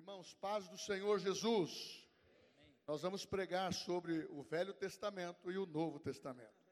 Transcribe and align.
Irmãos, 0.00 0.32
paz 0.32 0.66
do 0.66 0.78
Senhor 0.78 1.18
Jesus. 1.18 2.08
Nós 2.86 3.02
vamos 3.02 3.26
pregar 3.26 3.70
sobre 3.74 4.24
o 4.30 4.42
Velho 4.42 4.72
Testamento 4.72 5.52
e 5.52 5.58
o 5.58 5.66
Novo 5.66 6.00
Testamento. 6.00 6.64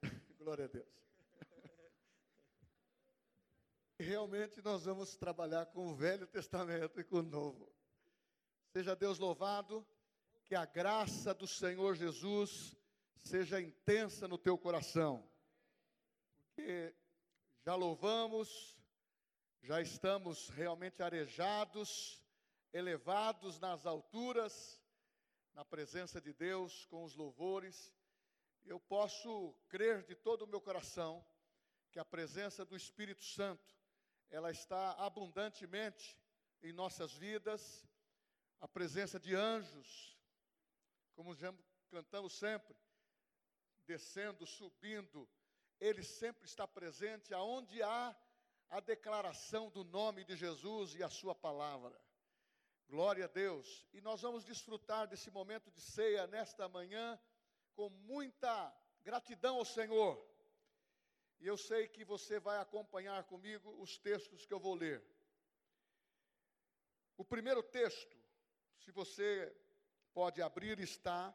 Glória 0.38 0.64
a 0.64 0.68
Deus. 0.68 0.88
Realmente 4.00 4.62
nós 4.62 4.86
vamos 4.86 5.14
trabalhar 5.14 5.66
com 5.66 5.88
o 5.88 5.94
Velho 5.94 6.26
Testamento 6.26 6.98
e 6.98 7.04
com 7.04 7.18
o 7.18 7.22
Novo. 7.22 7.70
Seja 8.72 8.96
Deus 8.96 9.18
louvado, 9.18 9.86
que 10.46 10.54
a 10.54 10.64
graça 10.64 11.34
do 11.34 11.46
Senhor 11.46 11.96
Jesus 11.96 12.74
seja 13.20 13.60
intensa 13.60 14.26
no 14.26 14.38
teu 14.38 14.56
coração. 14.56 15.22
Porque 16.46 16.94
já 17.62 17.74
louvamos, 17.74 18.74
já 19.62 19.80
estamos 19.80 20.48
realmente 20.50 21.02
arejados, 21.02 22.22
elevados 22.72 23.58
nas 23.58 23.86
alturas, 23.86 24.80
na 25.52 25.64
presença 25.64 26.20
de 26.20 26.32
Deus, 26.32 26.86
com 26.86 27.04
os 27.04 27.14
louvores. 27.14 27.92
Eu 28.64 28.78
posso 28.78 29.54
crer 29.68 30.04
de 30.04 30.14
todo 30.14 30.42
o 30.42 30.46
meu 30.46 30.60
coração 30.60 31.24
que 31.90 31.98
a 31.98 32.04
presença 32.04 32.64
do 32.64 32.76
Espírito 32.76 33.24
Santo, 33.24 33.74
ela 34.28 34.50
está 34.50 34.92
abundantemente 34.92 36.18
em 36.62 36.72
nossas 36.72 37.12
vidas, 37.14 37.88
a 38.60 38.68
presença 38.68 39.18
de 39.18 39.34
anjos, 39.34 40.18
como 41.14 41.34
já 41.34 41.54
cantamos 41.90 42.34
sempre, 42.34 42.76
descendo, 43.86 44.46
subindo, 44.46 45.28
ele 45.80 46.02
sempre 46.02 46.44
está 46.44 46.66
presente 46.66 47.32
aonde 47.32 47.82
há 47.82 48.14
a 48.70 48.80
declaração 48.80 49.70
do 49.70 49.84
nome 49.84 50.24
de 50.24 50.36
Jesus 50.36 50.94
e 50.94 51.02
a 51.02 51.08
sua 51.08 51.34
palavra. 51.34 51.98
Glória 52.88 53.24
a 53.24 53.28
Deus. 53.28 53.86
E 53.92 54.00
nós 54.00 54.20
vamos 54.20 54.44
desfrutar 54.44 55.06
desse 55.06 55.30
momento 55.30 55.70
de 55.70 55.80
ceia 55.80 56.26
nesta 56.26 56.68
manhã 56.68 57.18
com 57.74 57.88
muita 57.90 58.74
gratidão 59.02 59.56
ao 59.56 59.64
Senhor. 59.64 60.24
E 61.38 61.46
eu 61.46 61.56
sei 61.56 61.88
que 61.88 62.04
você 62.04 62.40
vai 62.40 62.58
acompanhar 62.58 63.24
comigo 63.24 63.70
os 63.80 63.98
textos 63.98 64.46
que 64.46 64.54
eu 64.54 64.60
vou 64.60 64.74
ler. 64.74 65.04
O 67.16 67.24
primeiro 67.24 67.62
texto, 67.62 68.16
se 68.78 68.90
você 68.90 69.54
pode 70.12 70.40
abrir, 70.40 70.78
está 70.80 71.34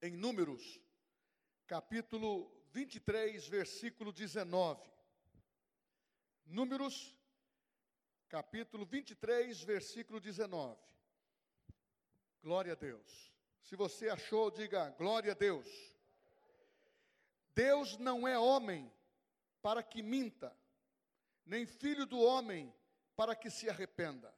em 0.00 0.16
Números, 0.16 0.80
capítulo 1.66 2.50
23, 2.70 3.46
versículo 3.46 4.12
19. 4.12 4.93
Números, 6.46 7.16
capítulo 8.28 8.84
23, 8.84 9.62
versículo 9.62 10.20
19. 10.20 10.78
Glória 12.42 12.72
a 12.72 12.76
Deus. 12.76 13.32
Se 13.62 13.74
você 13.74 14.08
achou, 14.08 14.50
diga 14.50 14.90
glória 14.90 15.32
a 15.32 15.34
Deus. 15.34 15.66
Deus 17.54 17.96
não 17.98 18.28
é 18.28 18.38
homem 18.38 18.92
para 19.62 19.82
que 19.82 20.02
minta, 20.02 20.54
nem 21.46 21.64
filho 21.66 22.04
do 22.04 22.20
homem 22.20 22.72
para 23.16 23.34
que 23.34 23.48
se 23.48 23.70
arrependa. 23.70 24.34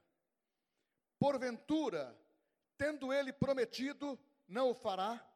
Porventura, 1.18 2.16
tendo 2.78 3.12
ele 3.12 3.32
prometido, 3.32 4.18
não 4.46 4.70
o 4.70 4.74
fará? 4.74 5.26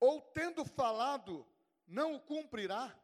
Ou 0.00 0.20
tendo 0.20 0.64
falado, 0.64 1.46
não 1.86 2.16
o 2.16 2.20
cumprirá? 2.20 2.98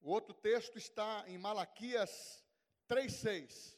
O 0.00 0.10
outro 0.10 0.34
texto 0.34 0.78
está 0.78 1.24
em 1.26 1.38
Malaquias 1.38 2.44
3:6. 2.88 3.76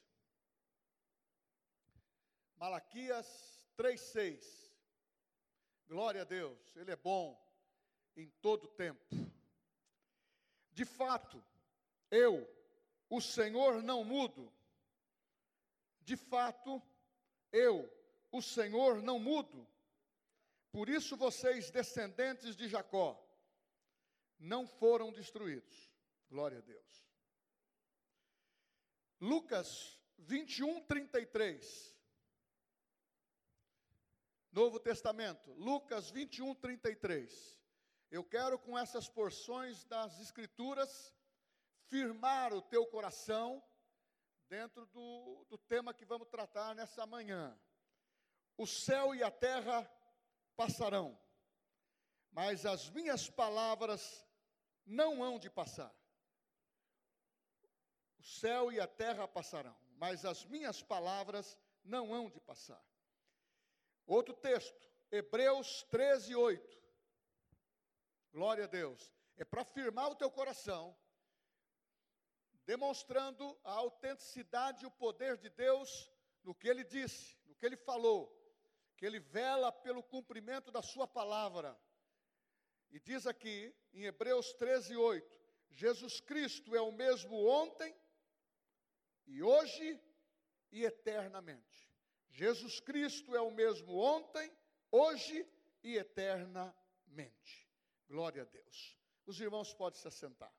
Malaquias 2.56 3.27
3:6. 3.77 4.70
Glória 5.86 6.22
a 6.22 6.25
Deus, 6.25 6.77
ele 6.77 6.91
é 6.91 6.97
bom 6.97 7.41
em 8.14 8.28
todo 8.42 8.69
tempo. 8.69 9.06
De 10.72 10.84
fato, 10.84 11.42
eu, 12.10 12.47
o 13.09 13.21
Senhor 13.21 13.82
não 13.82 14.04
mudo. 14.04 14.53
De 16.03 16.16
fato, 16.16 16.82
eu, 17.50 17.91
o 18.31 18.42
Senhor 18.42 19.03
não 19.03 19.19
mudo. 19.19 19.66
Por 20.71 20.88
isso 20.88 21.16
vocês, 21.16 21.71
descendentes 21.71 22.54
de 22.54 22.69
Jacó, 22.69 23.19
não 24.38 24.66
foram 24.66 25.12
destruídos. 25.12 25.91
Glória 26.31 26.59
a 26.59 26.61
Deus. 26.61 27.09
Lucas 29.21 29.99
21, 30.19 30.83
33. 30.83 31.97
Novo 34.53 34.78
Testamento, 34.78 35.53
Lucas 35.55 36.11
21, 36.11 36.55
33. 36.55 37.59
Eu 38.11 38.25
quero 38.25 38.59
com 38.59 38.78
essas 38.78 39.09
porções 39.09 39.84
das 39.84 40.21
Escrituras 40.21 41.15
firmar 41.87 42.53
o 42.53 42.62
teu 42.62 42.87
coração 42.87 43.62
dentro 44.49 44.87
do, 44.87 45.47
do 45.49 45.59
tema 45.59 45.95
que 45.95 46.05
vamos 46.05 46.28
tratar 46.28 46.75
nessa 46.75 47.06
manhã. 47.06 47.59
O 48.56 48.66
céu 48.66 49.15
e 49.15 49.22
a 49.22 49.31
terra 49.31 49.89
passarão, 50.56 51.19
mas 52.33 52.66
as 52.66 52.91
minhas 52.91 53.31
palavras 53.31 54.27
não 54.84 55.22
hão 55.22 55.39
de 55.39 55.49
passar. 55.49 55.95
Céu 58.28 58.71
e 58.71 58.78
a 58.78 58.87
terra 58.87 59.27
passarão, 59.27 59.75
mas 59.97 60.27
as 60.27 60.44
minhas 60.44 60.83
palavras 60.83 61.59
não 61.83 62.12
hão 62.12 62.28
de 62.28 62.39
passar. 62.39 62.84
Outro 64.06 64.34
texto, 64.34 64.87
Hebreus 65.11 65.83
13, 65.84 66.37
8. 66.37 66.78
Glória 68.31 68.65
a 68.65 68.66
Deus. 68.66 69.11
É 69.39 69.47
para 69.47 69.65
firmar 69.65 70.11
o 70.11 70.15
teu 70.15 70.31
coração, 70.31 70.94
demonstrando 72.66 73.59
a 73.65 73.72
autenticidade 73.72 74.84
e 74.84 74.87
o 74.87 74.91
poder 74.91 75.39
de 75.39 75.49
Deus 75.49 76.10
no 76.45 76.55
que 76.55 76.69
ele 76.69 76.84
disse, 76.84 77.34
no 77.47 77.55
que 77.55 77.65
ele 77.65 77.78
falou, 77.78 78.31
que 78.99 79.06
ele 79.06 79.21
vela 79.21 79.72
pelo 79.72 80.03
cumprimento 80.03 80.71
da 80.71 80.83
sua 80.83 81.09
palavra. 81.09 81.81
E 82.91 83.00
diz 83.00 83.27
aqui, 83.27 83.75
em 83.95 84.05
Hebreus 84.05 84.53
13, 84.53 84.97
8: 84.97 85.41
Jesus 85.71 86.21
Cristo 86.21 86.77
é 86.77 86.81
o 86.83 86.93
mesmo 86.93 87.47
ontem, 87.47 87.97
e 89.28 89.43
hoje 89.43 90.00
e 90.72 90.84
eternamente. 90.84 91.89
Jesus 92.31 92.81
Cristo 92.81 93.34
é 93.37 93.41
o 93.41 93.50
mesmo 93.50 93.97
ontem, 93.97 94.53
hoje 94.91 95.47
e 95.83 95.97
eternamente. 95.97 97.69
Glória 98.06 98.43
a 98.43 98.47
Deus. 98.47 98.99
Os 99.27 99.39
irmãos 99.41 99.72
podem 99.75 100.00
se 100.00 100.09
assentar. 100.09 100.53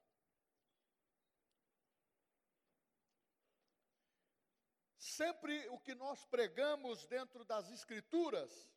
Sempre 4.97 5.67
o 5.69 5.79
que 5.79 5.95
nós 5.95 6.23
pregamos 6.25 7.05
dentro 7.07 7.43
das 7.43 7.69
Escrituras 7.71 8.71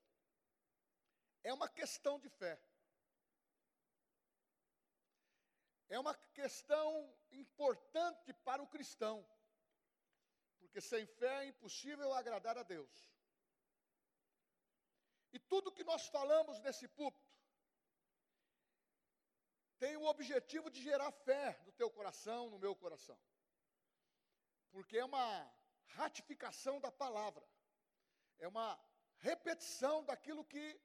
é 1.45 1.53
uma 1.53 1.69
questão 1.69 2.19
de 2.19 2.29
fé. 2.31 2.61
É 5.89 5.99
uma 5.99 6.15
questão 6.15 7.15
importante 7.31 8.33
para 8.33 8.63
o 8.63 8.67
cristão 8.67 9.25
porque 10.63 10.81
sem 10.81 11.05
fé 11.21 11.35
é 11.45 11.49
impossível 11.53 12.13
agradar 12.15 12.57
a 12.57 12.63
Deus. 12.63 12.95
E 15.33 15.39
tudo 15.39 15.77
que 15.77 15.85
nós 15.91 16.07
falamos 16.07 16.61
nesse 16.61 16.87
púlpito 16.89 17.33
tem 19.83 19.97
o 19.97 20.05
objetivo 20.05 20.71
de 20.71 20.81
gerar 20.81 21.11
fé 21.11 21.61
no 21.67 21.73
teu 21.73 21.91
coração, 21.91 22.49
no 22.51 22.59
meu 22.65 22.75
coração. 22.83 23.19
Porque 24.71 24.97
é 24.99 25.05
uma 25.05 25.27
ratificação 26.01 26.81
da 26.81 26.91
palavra, 26.91 27.45
é 28.39 28.47
uma 28.47 28.69
repetição 29.19 30.05
daquilo 30.05 30.45
que, 30.45 30.81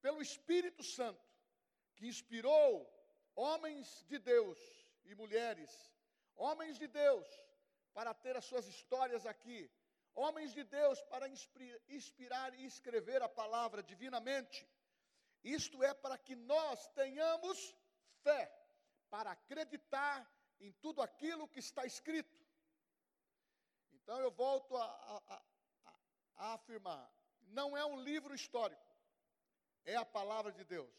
pelo 0.00 0.22
Espírito 0.22 0.82
Santo, 0.82 1.28
que 1.96 2.06
inspirou 2.06 2.70
homens 3.34 4.04
de 4.06 4.18
Deus 4.18 4.58
e 5.04 5.14
mulheres, 5.14 5.70
homens 6.34 6.78
de 6.78 6.86
Deus, 6.86 7.26
para 7.98 8.14
ter 8.14 8.36
as 8.36 8.44
suas 8.44 8.66
histórias 8.68 9.26
aqui. 9.26 9.68
Homens 10.14 10.52
de 10.52 10.62
Deus 10.62 11.02
para 11.12 11.28
inspirar 11.98 12.54
e 12.54 12.64
escrever 12.64 13.20
a 13.22 13.28
palavra 13.28 13.82
divinamente. 13.82 14.58
Isto 15.42 15.82
é 15.82 15.92
para 15.92 16.16
que 16.16 16.36
nós 16.36 16.86
tenhamos 17.00 17.74
fé, 18.22 18.42
para 19.10 19.32
acreditar 19.32 20.16
em 20.60 20.70
tudo 20.84 21.02
aquilo 21.02 21.48
que 21.48 21.58
está 21.58 21.84
escrito. 21.86 22.38
Então 23.90 24.20
eu 24.20 24.30
volto 24.30 24.76
a, 24.76 24.84
a, 24.84 25.42
a, 25.86 25.94
a 26.36 26.54
afirmar: 26.54 27.04
não 27.48 27.76
é 27.76 27.84
um 27.84 28.00
livro 28.00 28.32
histórico, 28.32 28.94
é 29.84 29.96
a 29.96 30.04
palavra 30.04 30.52
de 30.52 30.62
Deus. 30.62 30.94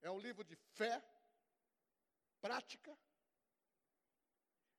É 0.00 0.10
um 0.10 0.18
livro 0.18 0.42
de 0.42 0.56
fé, 0.56 1.00
prática, 2.40 2.92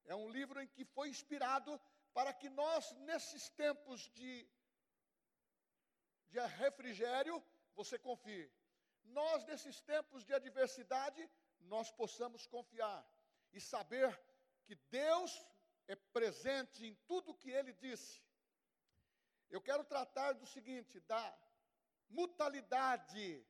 é 0.05 0.15
um 0.15 0.29
livro 0.29 0.61
em 0.61 0.67
que 0.67 0.83
foi 0.85 1.09
inspirado 1.09 1.79
para 2.13 2.33
que 2.33 2.49
nós, 2.49 2.91
nesses 3.09 3.49
tempos 3.49 4.01
de, 4.09 4.47
de 6.29 6.39
refrigério, 6.39 7.43
você 7.75 7.97
confie. 7.97 8.51
Nós, 9.03 9.45
nesses 9.45 9.81
tempos 9.81 10.23
de 10.23 10.33
adversidade, 10.33 11.29
nós 11.61 11.91
possamos 11.91 12.45
confiar 12.47 13.05
e 13.51 13.59
saber 13.59 14.09
que 14.65 14.75
Deus 14.89 15.31
é 15.87 15.95
presente 15.95 16.85
em 16.85 16.95
tudo 17.07 17.35
que 17.35 17.49
Ele 17.49 17.73
disse. 17.73 18.21
Eu 19.49 19.61
quero 19.61 19.83
tratar 19.83 20.33
do 20.33 20.45
seguinte, 20.45 20.99
da 21.01 21.37
mutalidade 22.09 23.45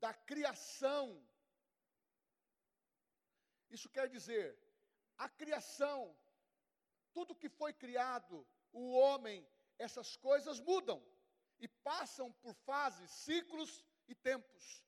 da 0.00 0.12
criação. 0.12 1.04
Isso 3.70 3.88
quer 3.88 4.08
dizer, 4.08 4.58
a 5.18 5.28
criação, 5.28 6.16
tudo 7.12 7.34
que 7.34 7.48
foi 7.48 7.72
criado, 7.72 8.46
o 8.72 8.92
homem, 8.92 9.46
essas 9.78 10.16
coisas 10.16 10.60
mudam 10.60 11.02
e 11.58 11.68
passam 11.68 12.32
por 12.32 12.54
fases, 12.54 13.10
ciclos 13.10 13.84
e 14.08 14.14
tempos. 14.14 14.84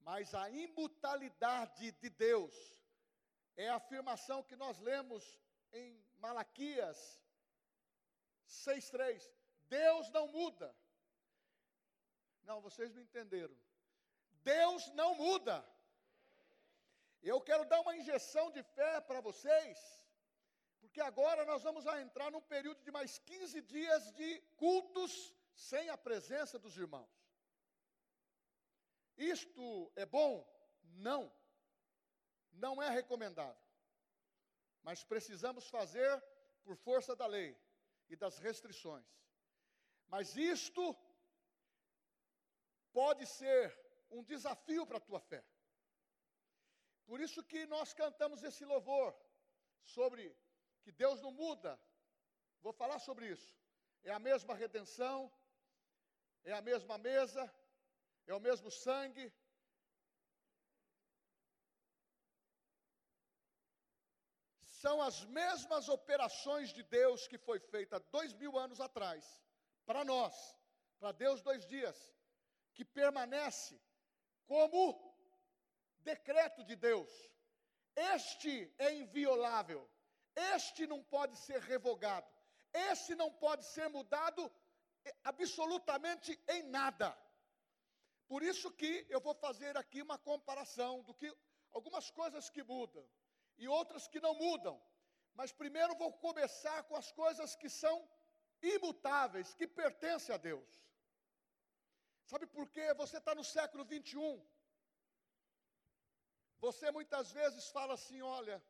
Mas 0.00 0.34
a 0.34 0.48
imutabilidade 0.50 1.92
de 1.92 2.10
Deus 2.10 2.54
é 3.56 3.68
a 3.68 3.76
afirmação 3.76 4.42
que 4.42 4.54
nós 4.54 4.78
lemos 4.78 5.38
em 5.72 6.04
Malaquias 6.18 7.20
6:3. 8.46 9.28
Deus 9.68 10.08
não 10.10 10.28
muda. 10.28 10.74
Não, 12.42 12.60
vocês 12.60 12.94
não 12.94 13.02
entenderam. 13.02 13.56
Deus 14.44 14.86
não 14.92 15.14
muda. 15.16 15.66
Eu 17.32 17.40
quero 17.40 17.64
dar 17.64 17.80
uma 17.80 17.96
injeção 17.96 18.52
de 18.52 18.62
fé 18.62 19.00
para 19.00 19.20
vocês, 19.20 19.78
porque 20.80 21.00
agora 21.00 21.44
nós 21.44 21.62
vamos 21.64 21.84
entrar 21.86 22.30
num 22.30 22.40
período 22.40 22.80
de 22.84 22.92
mais 22.92 23.18
15 23.18 23.62
dias 23.62 24.12
de 24.12 24.40
cultos 24.56 25.34
sem 25.52 25.88
a 25.88 25.98
presença 25.98 26.56
dos 26.56 26.76
irmãos. 26.76 27.10
Isto 29.16 29.92
é 29.96 30.06
bom? 30.06 30.46
Não. 31.08 31.32
Não 32.52 32.80
é 32.80 32.88
recomendável. 32.90 33.66
Mas 34.84 35.02
precisamos 35.02 35.66
fazer 35.68 36.22
por 36.62 36.76
força 36.76 37.16
da 37.16 37.26
lei 37.26 37.58
e 38.08 38.14
das 38.14 38.38
restrições. 38.38 39.04
Mas 40.06 40.36
isto 40.36 40.96
pode 42.92 43.26
ser 43.26 43.76
um 44.12 44.22
desafio 44.22 44.86
para 44.86 44.98
a 44.98 45.06
tua 45.08 45.18
fé. 45.18 45.44
Por 47.06 47.20
isso 47.20 47.42
que 47.50 47.66
nós 47.66 47.92
cantamos 47.94 48.42
esse 48.42 48.64
louvor 48.64 49.16
sobre 49.84 50.36
que 50.82 50.92
Deus 50.92 51.20
não 51.20 51.30
muda. 51.30 51.80
Vou 52.60 52.72
falar 52.72 52.98
sobre 52.98 53.28
isso. 53.34 53.54
É 54.02 54.12
a 54.12 54.18
mesma 54.18 54.54
redenção, 54.54 55.32
é 56.44 56.52
a 56.52 56.60
mesma 56.60 56.96
mesa, 56.98 57.42
é 58.26 58.34
o 58.34 58.40
mesmo 58.40 58.70
sangue. 58.70 59.32
São 64.62 65.00
as 65.02 65.24
mesmas 65.24 65.88
operações 65.88 66.70
de 66.72 66.82
Deus 66.82 67.26
que 67.26 67.38
foi 67.38 67.58
feita 67.58 67.98
dois 68.16 68.32
mil 68.34 68.58
anos 68.58 68.80
atrás, 68.80 69.24
para 69.84 70.04
nós, 70.04 70.34
para 70.98 71.12
Deus 71.12 71.40
dois 71.40 71.66
dias, 71.66 71.96
que 72.74 72.84
permanece 72.84 73.80
como 74.44 75.05
decreto 76.12 76.62
de 76.70 76.76
Deus. 76.88 77.10
Este 78.14 78.72
é 78.78 78.88
inviolável, 79.02 79.82
este 80.54 80.86
não 80.86 81.02
pode 81.02 81.36
ser 81.46 81.60
revogado, 81.72 82.30
este 82.90 83.14
não 83.22 83.30
pode 83.44 83.64
ser 83.74 83.88
mudado 83.88 84.42
absolutamente 85.24 86.30
em 86.54 86.62
nada. 86.78 87.10
Por 88.28 88.42
isso 88.50 88.68
que 88.80 88.92
eu 89.08 89.20
vou 89.26 89.34
fazer 89.46 89.76
aqui 89.76 90.00
uma 90.02 90.18
comparação 90.18 91.02
do 91.02 91.14
que 91.14 91.28
algumas 91.76 92.10
coisas 92.10 92.50
que 92.54 92.62
mudam 92.62 93.06
e 93.62 93.68
outras 93.68 94.06
que 94.08 94.20
não 94.26 94.34
mudam. 94.34 94.76
Mas 95.38 95.52
primeiro 95.52 95.94
vou 96.02 96.12
começar 96.26 96.82
com 96.84 96.96
as 96.96 97.10
coisas 97.12 97.54
que 97.54 97.68
são 97.68 97.96
imutáveis, 98.62 99.54
que 99.54 99.66
pertencem 99.66 100.34
a 100.34 100.38
Deus. 100.38 100.70
Sabe 102.24 102.46
por 102.46 102.68
quê? 102.74 102.92
Você 102.94 103.18
está 103.18 103.34
no 103.34 103.44
século 103.44 103.84
21. 103.84 104.44
Você 106.58 106.90
muitas 106.90 107.30
vezes 107.32 107.68
fala 107.68 107.94
assim: 107.94 108.22
olha, 108.22 108.62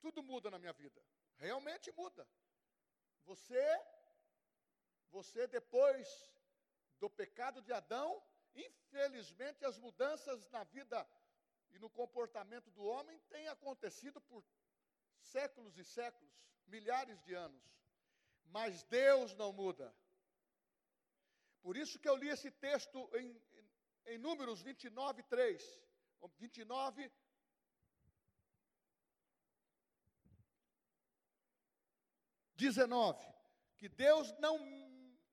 tudo 0.00 0.22
muda 0.22 0.50
na 0.50 0.58
minha 0.58 0.72
vida. 0.72 1.02
Realmente 1.36 1.92
muda. 1.92 2.26
Você 3.24 3.62
você, 5.14 5.46
depois 5.46 6.08
do 6.98 7.08
pecado 7.08 7.62
de 7.62 7.72
Adão, 7.72 8.20
infelizmente 8.52 9.64
as 9.64 9.78
mudanças 9.78 10.50
na 10.50 10.64
vida 10.64 11.08
e 11.70 11.78
no 11.78 11.88
comportamento 11.88 12.68
do 12.72 12.84
homem 12.84 13.16
têm 13.28 13.46
acontecido 13.46 14.20
por 14.20 14.44
séculos 15.20 15.78
e 15.78 15.84
séculos, 15.84 16.32
milhares 16.66 17.22
de 17.22 17.32
anos. 17.32 17.62
Mas 18.46 18.82
Deus 18.84 19.36
não 19.36 19.52
muda. 19.52 19.94
Por 21.62 21.76
isso 21.76 22.00
que 22.00 22.08
eu 22.08 22.16
li 22.16 22.28
esse 22.28 22.50
texto 22.50 23.08
em, 23.14 23.40
em, 23.52 23.70
em 24.14 24.18
Números 24.18 24.62
29, 24.62 25.22
3. 25.22 25.83
29, 26.28 27.10
Dezenove, 32.56 33.26
que 33.76 33.88
Deus 33.88 34.32
não 34.38 34.58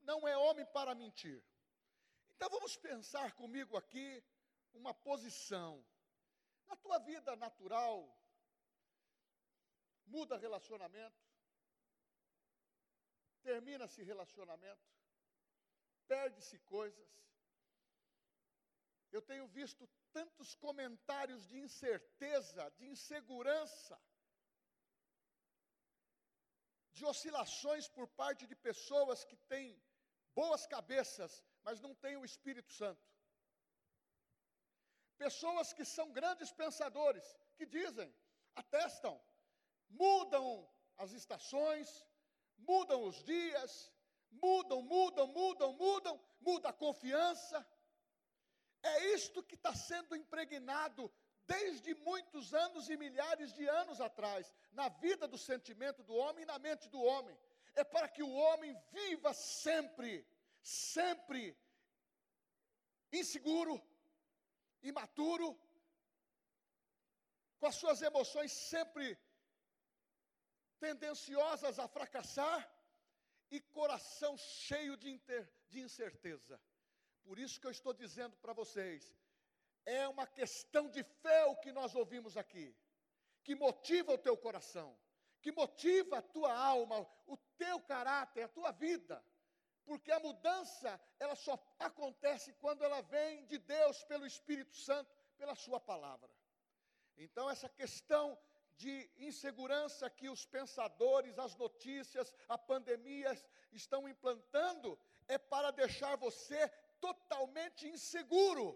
não 0.01 0.27
é 0.27 0.35
homem 0.35 0.65
para 0.65 0.95
mentir. 0.95 1.43
Então 2.31 2.49
vamos 2.49 2.75
pensar 2.75 3.33
comigo 3.33 3.77
aqui 3.77 4.23
uma 4.73 4.93
posição. 4.93 5.85
Na 6.67 6.75
tua 6.75 6.99
vida 6.99 7.35
natural, 7.35 8.17
muda 10.05 10.37
relacionamento, 10.37 11.21
termina-se 13.41 14.03
relacionamento, 14.03 14.81
perde-se 16.07 16.57
coisas. 16.59 17.31
Eu 19.11 19.21
tenho 19.21 19.47
visto 19.47 19.87
tantos 20.13 20.55
comentários 20.55 21.47
de 21.47 21.57
incerteza, 21.59 22.69
de 22.77 22.85
insegurança, 22.87 24.01
de 26.93 27.05
oscilações 27.05 27.87
por 27.89 28.07
parte 28.07 28.47
de 28.47 28.56
pessoas 28.56 29.25
que 29.25 29.35
têm 29.35 29.81
boas 30.33 30.65
cabeças, 30.65 31.44
mas 31.63 31.81
não 31.81 31.94
têm 31.95 32.18
o 32.18 32.25
Espírito 32.25 32.71
Santo. 32.71 33.06
Pessoas 35.18 35.71
que 35.73 35.85
são 35.85 36.11
grandes 36.11 36.51
pensadores, 36.51 37.25
que 37.57 37.65
dizem, 37.65 38.13
atestam, 38.56 39.21
mudam 39.89 40.47
as 40.97 41.11
estações, 41.11 42.06
mudam 42.57 43.03
os 43.03 43.23
dias, 43.23 43.91
mudam, 44.31 44.81
mudam, 44.81 45.27
mudam, 45.27 45.73
mudam, 45.73 46.21
muda 46.39 46.69
a 46.69 46.73
confiança. 46.73 47.65
É 48.83 49.14
isto 49.14 49.44
que 49.44 49.56
está 49.56 49.73
sendo 49.76 50.16
impregnado 50.16 51.11
desde 51.45 51.94
muitos 51.95 52.54
anos 52.54 52.90
e 52.90 52.97
milhares 52.97 53.54
de 53.54 53.68
anos 53.68 54.00
atrás, 54.00 54.54
na 54.71 54.90
vida 54.90 55.28
do 55.28 55.38
sentimento 55.38 56.04
do 56.04 56.16
homem 56.16 56.44
e 56.44 56.45
na 56.45 56.57
mente 56.57 56.88
do 56.90 57.02
homem 57.02 57.38
é 57.76 57.83
para 57.83 58.07
que 58.07 58.23
o 58.23 58.31
homem 58.31 58.76
viva 58.92 59.33
sempre, 59.33 60.26
sempre 60.61 61.57
inseguro, 63.11 63.81
imaturo, 64.81 65.57
com 67.59 67.68
as 67.68 67.76
suas 67.76 68.02
emoções 68.02 68.52
sempre 68.52 69.18
tendenciosas 70.80 71.78
a 71.78 71.88
fracassar 71.88 72.69
e 73.52 73.59
coração 73.59 74.35
cheio 74.38 74.97
de, 74.97 75.09
inter, 75.09 75.47
de 75.69 75.80
incerteza. 75.81 76.59
Por 77.23 77.40
isso 77.40 77.59
que 77.59 77.68
eu 77.68 77.71
estou 77.71 77.94
dizendo 77.94 78.35
para 78.37 78.54
vocês, 78.54 79.16
é 79.85 80.07
uma 80.07 80.28
questão 80.28 80.90
de 80.90 81.04
fé 81.04 81.45
o 81.45 81.56
que 81.57 81.71
nós 81.71 81.95
ouvimos 81.95 82.37
aqui, 82.37 82.75
que 83.44 83.56
motiva 83.56 84.13
o 84.13 84.18
teu 84.18 84.37
coração 84.37 84.97
que 85.42 85.51
motiva 85.51 86.19
a 86.19 86.21
tua 86.21 86.54
alma, 86.54 87.06
o 87.25 87.35
teu 87.57 87.80
caráter, 87.81 88.44
a 88.44 88.47
tua 88.47 88.71
vida. 88.71 89.23
Porque 89.83 90.11
a 90.11 90.19
mudança, 90.19 91.01
ela 91.19 91.35
só 91.35 91.59
acontece 91.80 92.54
quando 92.54 92.83
ela 92.83 93.01
vem 93.01 93.45
de 93.47 93.57
Deus 93.57 94.04
pelo 94.04 94.25
Espírito 94.25 94.75
Santo, 94.75 95.11
pela 95.37 95.56
sua 95.56 95.80
palavra. 95.80 96.30
Então 97.18 97.49
essa 97.49 97.68
questão 97.68 98.37
de 98.78 99.09
insegurança 99.18 100.09
que 100.09 100.30
os 100.30 100.45
pensadores, 100.45 101.37
as 101.40 101.56
notícias, 101.56 102.33
a 102.47 102.57
pandemia 102.57 103.31
estão 103.71 104.07
implantando 104.07 104.97
é 105.28 105.37
para 105.37 105.71
deixar 105.71 106.16
você 106.16 106.71
totalmente 107.01 107.87
inseguro, 107.87 108.67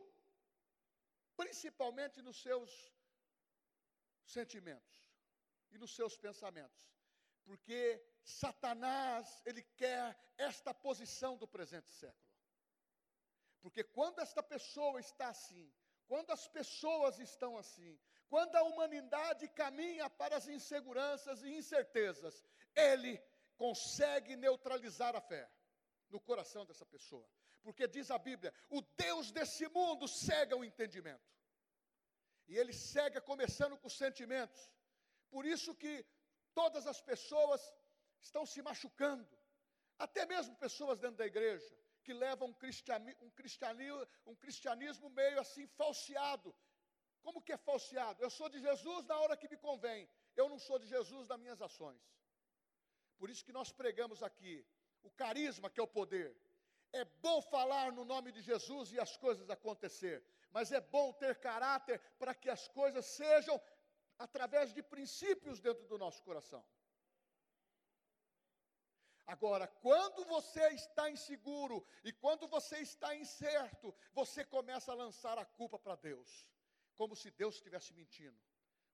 principalmente 1.38 2.22
nos 2.22 2.42
seus 2.42 2.72
sentimentos 4.26 4.96
e 5.72 5.78
nos 5.78 5.96
seus 5.96 6.18
pensamentos. 6.18 6.84
Porque 7.44 8.04
Satanás, 8.24 9.42
ele 9.46 9.62
quer 9.62 10.18
esta 10.38 10.74
posição 10.74 11.38
do 11.38 11.48
presente 11.48 11.92
século. 11.92 12.26
Porque 13.62 13.84
quando 13.84 14.20
esta 14.20 14.42
pessoa 14.42 15.00
está 15.00 15.30
assim, 15.30 15.72
quando 16.08 16.32
as 16.32 16.48
pessoas 16.48 17.20
estão 17.20 17.58
assim, 17.58 18.00
quando 18.28 18.56
a 18.56 18.64
humanidade 18.64 19.48
caminha 19.50 20.10
para 20.10 20.38
as 20.38 20.48
inseguranças 20.48 21.44
e 21.44 21.50
incertezas, 21.50 22.44
ele 22.76 23.22
consegue 23.56 24.36
neutralizar 24.36 25.16
a 25.16 25.22
fé 25.22 25.50
no 26.10 26.20
coração 26.20 26.66
dessa 26.66 26.86
pessoa. 26.86 27.28
Porque 27.66 27.88
diz 27.96 28.12
a 28.12 28.20
Bíblia: 28.30 28.54
o 28.70 28.80
Deus 29.04 29.32
desse 29.38 29.68
mundo 29.78 30.08
cega 30.08 30.56
o 30.56 30.64
entendimento. 30.64 31.30
E 32.48 32.58
ele 32.60 32.74
cega 32.74 33.20
começando 33.20 33.76
com 33.80 33.88
os 33.88 33.98
sentimentos. 33.98 34.62
Por 35.32 35.44
isso 35.54 35.74
que 35.74 35.94
todas 36.54 36.86
as 36.86 37.02
pessoas 37.02 37.62
estão 38.22 38.46
se 38.46 38.62
machucando. 38.62 39.28
Até 39.98 40.28
mesmo 40.34 40.56
pessoas 40.66 41.00
dentro 41.00 41.18
da 41.18 41.26
igreja 41.26 41.76
que 42.04 42.14
levam 42.14 42.50
um, 42.50 42.54
cristiani, 42.54 43.16
cristianismo, 43.40 44.08
um 44.28 44.36
cristianismo 44.36 45.10
meio 45.10 45.40
assim 45.40 45.66
falseado. 45.66 46.56
Como 47.24 47.42
que 47.42 47.52
é 47.52 47.58
falseado? 47.58 48.22
Eu 48.22 48.30
sou 48.30 48.48
de 48.48 48.60
Jesus 48.60 49.06
na 49.06 49.18
hora 49.22 49.36
que 49.36 49.50
me 49.50 49.58
convém. 49.58 50.08
Eu 50.36 50.48
não 50.48 50.60
sou 50.60 50.78
de 50.78 50.86
Jesus 50.86 51.28
nas 51.28 51.40
minhas 51.40 51.62
ações. 51.64 52.00
Por 53.18 53.28
isso 53.32 53.44
que 53.44 53.58
nós 53.60 53.72
pregamos 53.72 54.22
aqui 54.22 54.64
o 55.02 55.10
carisma 55.10 55.72
que 55.72 55.80
é 55.80 55.84
o 55.84 55.88
poder. 55.88 56.30
É 57.02 57.04
bom 57.28 57.42
falar 57.42 57.92
no 57.92 58.06
nome 58.06 58.32
de 58.32 58.42
Jesus 58.50 58.94
e 58.94 59.00
as 59.06 59.18
coisas 59.18 59.50
acontecer, 59.50 60.18
mas 60.56 60.72
é 60.72 60.80
bom 60.80 61.12
ter 61.22 61.34
caráter 61.50 62.00
para 62.20 62.34
que 62.34 62.50
as 62.50 62.64
coisas 62.70 63.06
sejam 63.06 63.62
através 64.18 64.74
de 64.74 64.82
princípios 64.82 65.60
dentro 65.60 65.86
do 65.88 65.98
nosso 65.98 66.24
coração. 66.24 66.64
Agora, 69.28 69.68
quando 69.68 70.24
você 70.26 70.66
está 70.70 71.10
inseguro 71.10 71.86
e 72.02 72.14
quando 72.14 72.48
você 72.48 72.78
está 72.78 73.14
incerto, 73.14 73.94
você 74.14 74.46
começa 74.46 74.92
a 74.92 74.96
lançar 75.04 75.38
a 75.38 75.46
culpa 75.46 75.78
para 75.78 75.96
Deus, 75.96 76.50
como 76.96 77.14
se 77.14 77.30
Deus 77.32 77.56
estivesse 77.56 77.94
mentindo, 77.94 78.40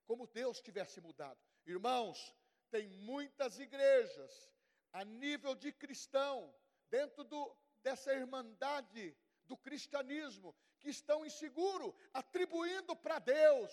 como 0.08 0.26
Deus 0.26 0.60
tivesse 0.60 1.00
mudado. 1.02 1.40
Irmãos, 1.68 2.36
tem 2.72 2.88
muitas 2.88 3.60
igrejas 3.60 4.50
a 4.92 5.04
nível 5.04 5.54
de 5.54 5.72
cristão, 5.72 6.52
dentro 6.90 7.24
do, 7.24 7.56
dessa 7.82 8.14
irmandade 8.14 9.16
do 9.46 9.58
cristianismo, 9.58 10.56
que 10.80 10.90
estão 10.90 11.26
inseguros, 11.26 11.94
atribuindo 12.14 12.96
para 12.96 13.20
Deus 13.20 13.72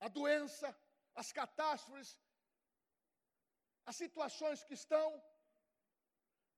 a 0.00 0.08
doença, 0.08 0.76
as 1.14 1.32
catástrofes, 1.32 2.18
as 3.86 3.96
situações 3.96 4.64
que 4.64 4.74
estão 4.74 5.22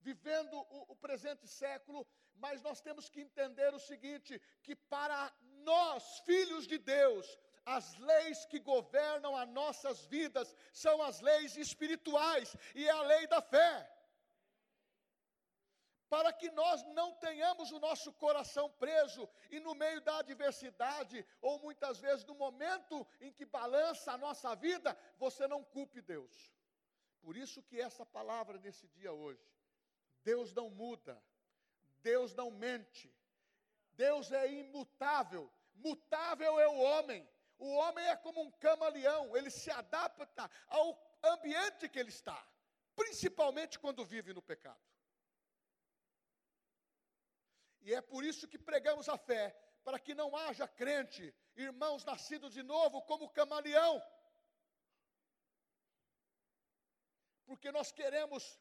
vivendo 0.00 0.54
o, 0.54 0.92
o, 0.92 0.96
presente 0.96 1.46
século, 1.48 2.06
mas 2.36 2.62
nós 2.62 2.80
temos 2.80 3.08
que 3.08 3.20
entender 3.20 3.74
o 3.74 3.80
seguinte: 3.80 4.40
que 4.62 4.76
para 4.76 5.32
nós, 5.64 6.20
filhos 6.20 6.66
de 6.66 6.78
Deus, 6.78 7.26
as 7.64 7.96
leis 7.96 8.44
que 8.46 8.60
governam 8.60 9.36
as 9.36 9.48
nossas 9.48 10.04
vidas 10.06 10.54
são 10.72 11.02
as 11.02 11.20
leis 11.20 11.56
espirituais 11.56 12.56
e 12.74 12.86
é 12.86 12.90
a 12.90 13.02
lei 13.02 13.26
da 13.26 13.42
fé. 13.42 13.92
Para 16.08 16.32
que 16.32 16.50
nós 16.50 16.84
não 16.94 17.14
tenhamos 17.14 17.72
o 17.72 17.80
nosso 17.80 18.12
coração 18.12 18.70
preso 18.70 19.28
e 19.50 19.58
no 19.58 19.74
meio 19.74 20.00
da 20.00 20.18
adversidade, 20.18 21.26
ou 21.40 21.58
muitas 21.58 21.98
vezes 21.98 22.24
no 22.24 22.34
momento 22.34 23.06
em 23.20 23.32
que 23.32 23.44
balança 23.44 24.12
a 24.12 24.18
nossa 24.18 24.54
vida, 24.54 24.96
você 25.18 25.48
não 25.48 25.64
culpe 25.64 26.00
Deus. 26.00 26.54
Por 27.20 27.36
isso 27.36 27.60
que 27.62 27.80
essa 27.80 28.06
palavra 28.06 28.56
nesse 28.58 28.86
dia 28.88 29.12
hoje, 29.12 29.44
Deus 30.22 30.54
não 30.54 30.70
muda, 30.70 31.20
Deus 31.98 32.34
não 32.36 32.52
mente, 32.52 33.12
Deus 33.94 34.30
é 34.30 34.48
imutável, 34.52 35.52
mutável 35.74 36.60
é 36.60 36.68
o 36.68 36.78
homem, 36.78 37.28
o 37.58 37.74
homem 37.74 38.06
é 38.06 38.14
como 38.16 38.42
um 38.42 38.50
camaleão, 38.52 39.36
ele 39.36 39.50
se 39.50 39.70
adapta 39.72 40.48
ao 40.68 40.96
ambiente 41.20 41.88
que 41.88 41.98
ele 41.98 42.10
está, 42.10 42.40
principalmente 42.94 43.78
quando 43.78 44.04
vive 44.04 44.32
no 44.32 44.42
pecado. 44.42 44.78
E 47.86 47.94
é 47.94 48.00
por 48.00 48.24
isso 48.24 48.48
que 48.48 48.58
pregamos 48.58 49.08
a 49.08 49.16
fé, 49.16 49.56
para 49.84 49.96
que 49.96 50.12
não 50.12 50.36
haja 50.36 50.66
crente, 50.66 51.32
irmãos 51.54 52.04
nascidos 52.04 52.52
de 52.52 52.64
novo 52.64 53.00
como 53.02 53.30
camaleão. 53.30 54.02
Porque 57.44 57.70
nós 57.70 57.92
queremos 57.92 58.60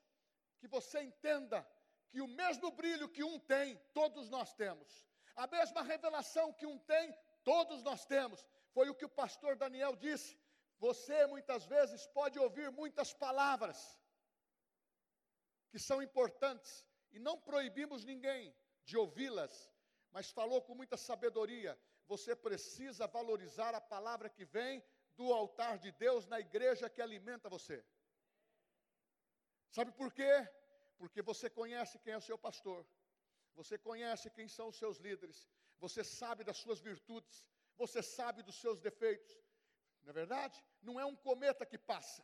que 0.59 0.67
você 0.67 1.01
entenda 1.01 1.67
que 2.11 2.21
o 2.21 2.27
mesmo 2.27 2.69
brilho 2.69 3.09
que 3.09 3.23
um 3.23 3.39
tem, 3.39 3.75
todos 3.95 4.29
nós 4.29 4.53
temos. 4.53 5.07
A 5.35 5.47
mesma 5.47 5.81
revelação 5.81 6.53
que 6.53 6.67
um 6.67 6.77
tem, 6.77 7.11
todos 7.43 7.81
nós 7.81 8.05
temos. 8.05 8.47
Foi 8.75 8.91
o 8.91 8.95
que 8.95 9.05
o 9.05 9.15
pastor 9.21 9.55
Daniel 9.55 9.95
disse. 9.95 10.39
Você 10.77 11.25
muitas 11.25 11.65
vezes 11.65 12.05
pode 12.19 12.37
ouvir 12.37 12.69
muitas 12.69 13.11
palavras 13.11 13.99
que 15.71 15.79
são 15.79 15.99
importantes 15.99 16.85
e 17.11 17.17
não 17.17 17.41
proibimos 17.41 18.05
ninguém 18.05 18.55
de 18.85 18.97
ouvi-las, 18.97 19.71
mas 20.11 20.31
falou 20.31 20.61
com 20.61 20.75
muita 20.75 20.95
sabedoria. 20.95 21.77
Você 22.07 22.35
precisa 22.35 23.07
valorizar 23.07 23.73
a 23.75 23.81
palavra 23.81 24.29
que 24.29 24.45
vem 24.45 24.83
do 25.17 25.33
altar 25.33 25.77
de 25.79 25.91
Deus 25.91 26.25
na 26.27 26.39
igreja 26.39 26.89
que 26.89 27.01
alimenta 27.01 27.49
você. 27.49 27.83
Sabe 29.71 29.91
por 29.91 30.13
quê? 30.13 30.33
Porque 30.97 31.21
você 31.21 31.49
conhece 31.49 31.99
quem 31.99 32.13
é 32.13 32.17
o 32.17 32.21
seu 32.29 32.37
pastor, 32.37 32.85
você 33.53 33.77
conhece 33.77 34.29
quem 34.29 34.47
são 34.47 34.67
os 34.69 34.77
seus 34.77 34.97
líderes, 34.97 35.49
você 35.79 36.03
sabe 36.03 36.43
das 36.43 36.57
suas 36.57 36.79
virtudes, 36.79 37.45
você 37.75 38.01
sabe 38.01 38.43
dos 38.43 38.55
seus 38.55 38.79
defeitos. 38.79 39.33
Não 40.03 40.11
é 40.11 40.13
verdade? 40.13 40.63
Não 40.81 40.99
é 40.99 41.05
um 41.05 41.15
cometa 41.15 41.65
que 41.65 41.77
passa, 41.77 42.23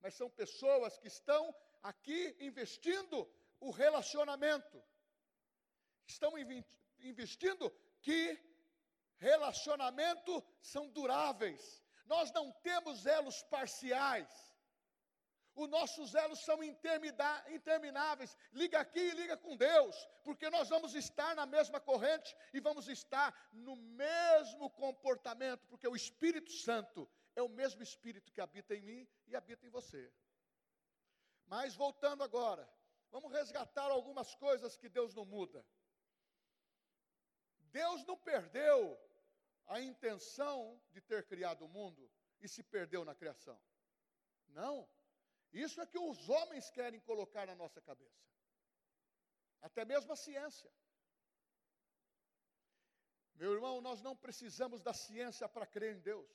mas 0.00 0.14
são 0.14 0.28
pessoas 0.30 0.98
que 0.98 1.08
estão 1.08 1.54
aqui 1.82 2.36
investindo 2.40 3.28
o 3.60 3.70
relacionamento. 3.70 4.82
Estão 6.08 6.32
investindo 6.98 7.70
que 8.00 8.38
relacionamento 9.18 10.42
são 10.60 10.88
duráveis. 10.88 11.84
Nós 12.06 12.32
não 12.32 12.50
temos 12.68 13.04
elos 13.04 13.42
parciais. 13.44 14.28
Os 15.54 15.68
nossos 15.68 16.14
elos 16.14 16.38
são 16.44 16.62
intermináveis. 16.62 18.36
Liga 18.52 18.78
aqui 18.80 19.00
e 19.00 19.10
liga 19.10 19.36
com 19.36 19.56
Deus, 19.56 19.96
porque 20.22 20.48
nós 20.48 20.68
vamos 20.68 20.94
estar 20.94 21.34
na 21.34 21.46
mesma 21.46 21.80
corrente 21.80 22.34
e 22.54 22.60
vamos 22.60 22.88
estar 22.88 23.34
no 23.52 23.74
mesmo 23.76 24.70
comportamento, 24.70 25.66
porque 25.66 25.88
o 25.88 25.96
Espírito 25.96 26.52
Santo 26.52 27.10
é 27.34 27.42
o 27.42 27.48
mesmo 27.48 27.82
Espírito 27.82 28.32
que 28.32 28.40
habita 28.40 28.74
em 28.74 28.80
mim 28.80 29.08
e 29.26 29.34
habita 29.34 29.66
em 29.66 29.70
você. 29.70 30.12
Mas 31.44 31.74
voltando 31.74 32.22
agora, 32.22 32.70
vamos 33.10 33.32
resgatar 33.32 33.90
algumas 33.90 34.34
coisas 34.36 34.76
que 34.76 34.88
Deus 34.88 35.12
não 35.12 35.24
muda. 35.24 35.66
Deus 37.80 38.04
não 38.04 38.16
perdeu 38.16 38.78
a 39.74 39.80
intenção 39.80 40.56
de 40.92 41.00
ter 41.00 41.22
criado 41.32 41.64
o 41.64 41.68
mundo 41.68 42.02
e 42.40 42.48
se 42.48 42.62
perdeu 42.74 43.04
na 43.04 43.14
criação. 43.14 43.58
Não. 44.48 44.76
Isso 45.52 45.80
é 45.80 45.86
que 45.86 45.98
os 45.98 46.28
homens 46.28 46.70
querem 46.70 47.00
colocar 47.00 47.46
na 47.46 47.54
nossa 47.54 47.80
cabeça. 47.80 48.24
Até 49.60 49.84
mesmo 49.84 50.12
a 50.12 50.16
ciência. 50.16 50.70
Meu 53.34 53.52
irmão, 53.56 53.80
nós 53.80 54.02
não 54.02 54.16
precisamos 54.16 54.82
da 54.82 54.92
ciência 54.92 55.48
para 55.48 55.66
crer 55.74 55.94
em 55.96 56.00
Deus. 56.00 56.30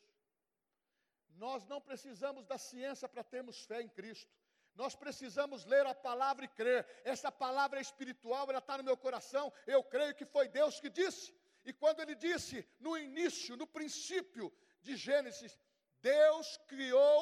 Nós 1.46 1.66
não 1.66 1.82
precisamos 1.82 2.46
da 2.46 2.58
ciência 2.58 3.10
para 3.10 3.24
termos 3.24 3.66
fé 3.66 3.82
em 3.82 3.90
Cristo. 3.90 4.34
Nós 4.76 4.96
precisamos 4.96 5.66
ler 5.66 5.86
a 5.86 5.94
palavra 5.94 6.46
e 6.46 6.48
crer. 6.48 6.86
Essa 7.04 7.32
palavra 7.32 7.80
é 7.80 7.82
espiritual, 7.82 8.50
ela 8.50 8.60
está 8.60 8.78
no 8.78 8.84
meu 8.84 8.98
coração. 8.98 9.54
Eu 9.68 9.84
creio 9.84 10.16
que 10.16 10.26
foi 10.26 10.48
Deus 10.48 10.80
que 10.80 10.90
disse. 10.90 11.34
E 11.64 11.72
quando 11.72 12.02
ele 12.02 12.16
disse, 12.16 12.68
no 12.80 12.98
início, 12.98 13.56
no 13.56 13.68
princípio 13.68 14.52
de 14.82 14.96
Gênesis, 14.96 15.58
Deus 16.02 16.58
criou 16.68 17.22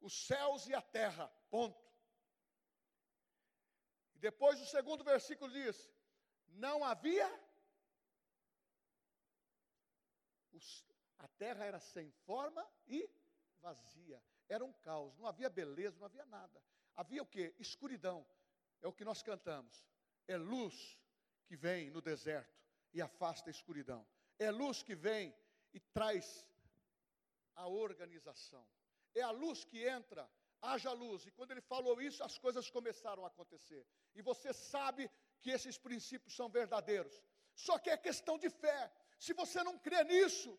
os 0.00 0.26
céus 0.26 0.68
e 0.68 0.74
a 0.74 0.82
terra. 0.82 1.26
Ponto. 1.50 1.82
E 4.14 4.18
depois 4.18 4.60
o 4.60 4.66
segundo 4.66 5.02
versículo 5.02 5.50
diz: 5.50 5.90
Não 6.48 6.84
havia. 6.84 7.28
A 11.18 11.28
terra 11.28 11.64
era 11.64 11.80
sem 11.80 12.10
forma 12.26 12.64
e 12.86 13.10
vazia. 13.60 14.22
Era 14.48 14.64
um 14.64 14.72
caos, 14.72 15.16
não 15.18 15.26
havia 15.26 15.48
beleza, 15.48 15.98
não 15.98 16.06
havia 16.06 16.24
nada. 16.26 16.62
Havia 16.94 17.22
o 17.22 17.26
que? 17.26 17.54
Escuridão. 17.58 18.26
É 18.82 18.86
o 18.86 18.92
que 18.92 19.04
nós 19.04 19.22
cantamos. 19.22 19.86
É 20.28 20.36
luz 20.36 20.98
que 21.46 21.56
vem 21.56 21.90
no 21.90 22.00
deserto 22.00 22.62
e 22.92 23.00
afasta 23.00 23.50
a 23.50 23.52
escuridão. 23.52 24.06
É 24.38 24.50
luz 24.50 24.82
que 24.82 24.94
vem 24.94 25.34
e 25.72 25.80
traz 25.80 26.46
a 27.54 27.66
organização. 27.66 28.66
É 29.14 29.22
a 29.22 29.30
luz 29.30 29.64
que 29.64 29.86
entra 29.86 30.28
haja 30.72 30.92
luz. 30.92 31.26
E 31.26 31.30
quando 31.30 31.50
ele 31.52 31.60
falou 31.60 32.00
isso, 32.00 32.22
as 32.24 32.38
coisas 32.38 32.70
começaram 32.70 33.24
a 33.24 33.28
acontecer. 33.28 33.86
E 34.14 34.22
você 34.22 34.52
sabe 34.52 35.10
que 35.40 35.50
esses 35.50 35.76
princípios 35.76 36.34
são 36.34 36.48
verdadeiros. 36.48 37.22
Só 37.54 37.78
que 37.78 37.90
é 37.90 37.96
questão 37.96 38.38
de 38.38 38.50
fé. 38.50 38.90
Se 39.18 39.32
você 39.32 39.62
não 39.62 39.78
crê 39.78 40.02
nisso, 40.04 40.58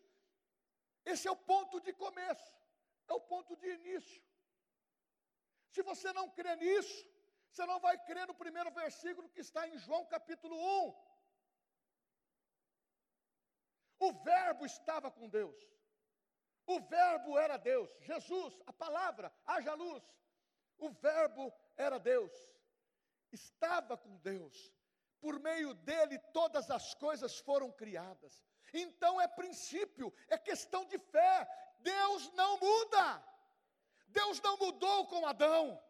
esse 1.04 1.26
é 1.28 1.30
o 1.30 1.36
ponto 1.36 1.80
de 1.80 1.92
começo, 1.92 2.52
é 3.08 3.14
o 3.14 3.20
ponto 3.20 3.56
de 3.56 3.68
início. 3.68 4.22
Se 5.70 5.82
você 5.82 6.12
não 6.12 6.30
crê 6.30 6.56
nisso, 6.56 7.08
você 7.50 7.64
não 7.66 7.78
vai 7.80 7.96
crer 8.04 8.26
no 8.26 8.34
primeiro 8.34 8.70
versículo 8.70 9.28
que 9.28 9.40
está 9.40 9.66
em 9.68 9.78
João 9.78 10.04
capítulo 10.06 10.56
1. 10.56 11.06
O 13.98 14.12
Verbo 14.12 14.66
estava 14.66 15.10
com 15.10 15.28
Deus. 15.28 15.56
O 16.66 16.80
Verbo 16.80 17.38
era 17.38 17.56
Deus. 17.56 17.90
Jesus, 18.00 18.60
a 18.66 18.72
palavra, 18.72 19.32
haja 19.44 19.72
luz. 19.74 20.02
O 20.78 20.90
Verbo 20.90 21.52
era 21.76 21.98
Deus. 21.98 22.32
Estava 23.32 23.96
com 23.96 24.16
Deus. 24.18 24.72
Por 25.20 25.38
meio 25.40 25.72
dele 25.74 26.18
todas 26.32 26.70
as 26.70 26.94
coisas 26.94 27.38
foram 27.38 27.70
criadas. 27.72 28.44
Então 28.72 29.20
é 29.20 29.28
princípio, 29.28 30.12
é 30.28 30.36
questão 30.36 30.84
de 30.84 30.98
fé. 30.98 31.48
Deus 31.80 32.32
não 32.32 32.58
muda. 32.58 33.24
Deus 34.08 34.40
não 34.40 34.56
mudou 34.56 35.06
com 35.06 35.26
Adão. 35.26 35.82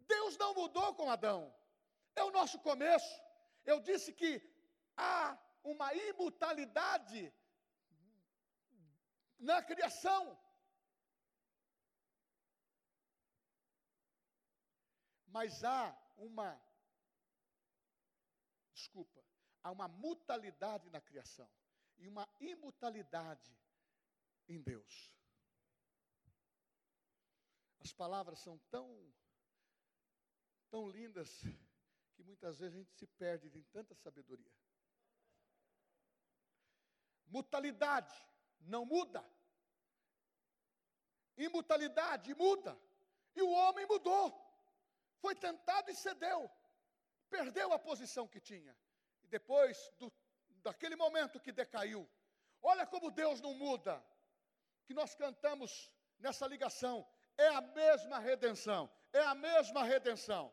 Deus 0.00 0.36
não 0.36 0.54
mudou 0.54 0.94
com 0.94 1.10
Adão. 1.10 1.54
É 2.16 2.22
o 2.24 2.30
nosso 2.30 2.58
começo. 2.58 3.22
Eu 3.64 3.80
disse 3.80 4.12
que 4.12 4.42
há 4.96 5.38
uma 5.62 5.94
imutabilidade 5.94 7.32
na 9.38 9.62
criação. 9.62 10.38
Mas 15.26 15.62
há 15.62 15.96
uma, 16.16 16.60
desculpa, 18.72 19.22
há 19.62 19.70
uma 19.70 19.86
mutalidade 19.86 20.90
na 20.90 21.00
criação 21.00 21.48
e 21.98 22.08
uma 22.08 22.28
imutabilidade 22.40 23.56
em 24.48 24.60
Deus. 24.60 25.12
As 27.80 27.92
palavras 27.92 28.38
são 28.40 28.58
tão, 28.70 28.88
tão 30.70 30.88
lindas 30.88 31.42
que 32.14 32.22
muitas 32.22 32.58
vezes 32.58 32.74
a 32.74 32.78
gente 32.78 32.92
se 32.92 33.06
perde 33.06 33.46
em 33.56 33.62
tanta 33.64 33.94
sabedoria. 33.94 34.52
Mutalidade 37.26 38.16
não 38.60 38.84
muda. 38.84 39.24
Imutabilidade 41.36 42.34
muda. 42.34 42.78
E 43.36 43.42
o 43.42 43.50
homem 43.50 43.86
mudou. 43.86 44.26
Foi 45.20 45.34
tentado 45.34 45.90
e 45.90 45.94
cedeu. 45.94 46.50
Perdeu 47.28 47.72
a 47.72 47.78
posição 47.78 48.26
que 48.26 48.40
tinha. 48.40 48.76
E 49.22 49.28
depois 49.28 49.92
do, 49.98 50.12
daquele 50.62 50.96
momento 50.96 51.40
que 51.40 51.52
decaiu, 51.52 52.08
olha 52.62 52.86
como 52.86 53.10
Deus 53.10 53.40
não 53.40 53.54
muda. 53.54 54.04
Que 54.88 54.94
nós 54.94 55.14
cantamos 55.14 55.92
nessa 56.18 56.46
ligação. 56.46 57.06
É 57.36 57.48
a 57.48 57.60
mesma 57.60 58.18
redenção. 58.18 58.90
É 59.12 59.20
a 59.20 59.34
mesma 59.34 59.84
redenção. 59.84 60.50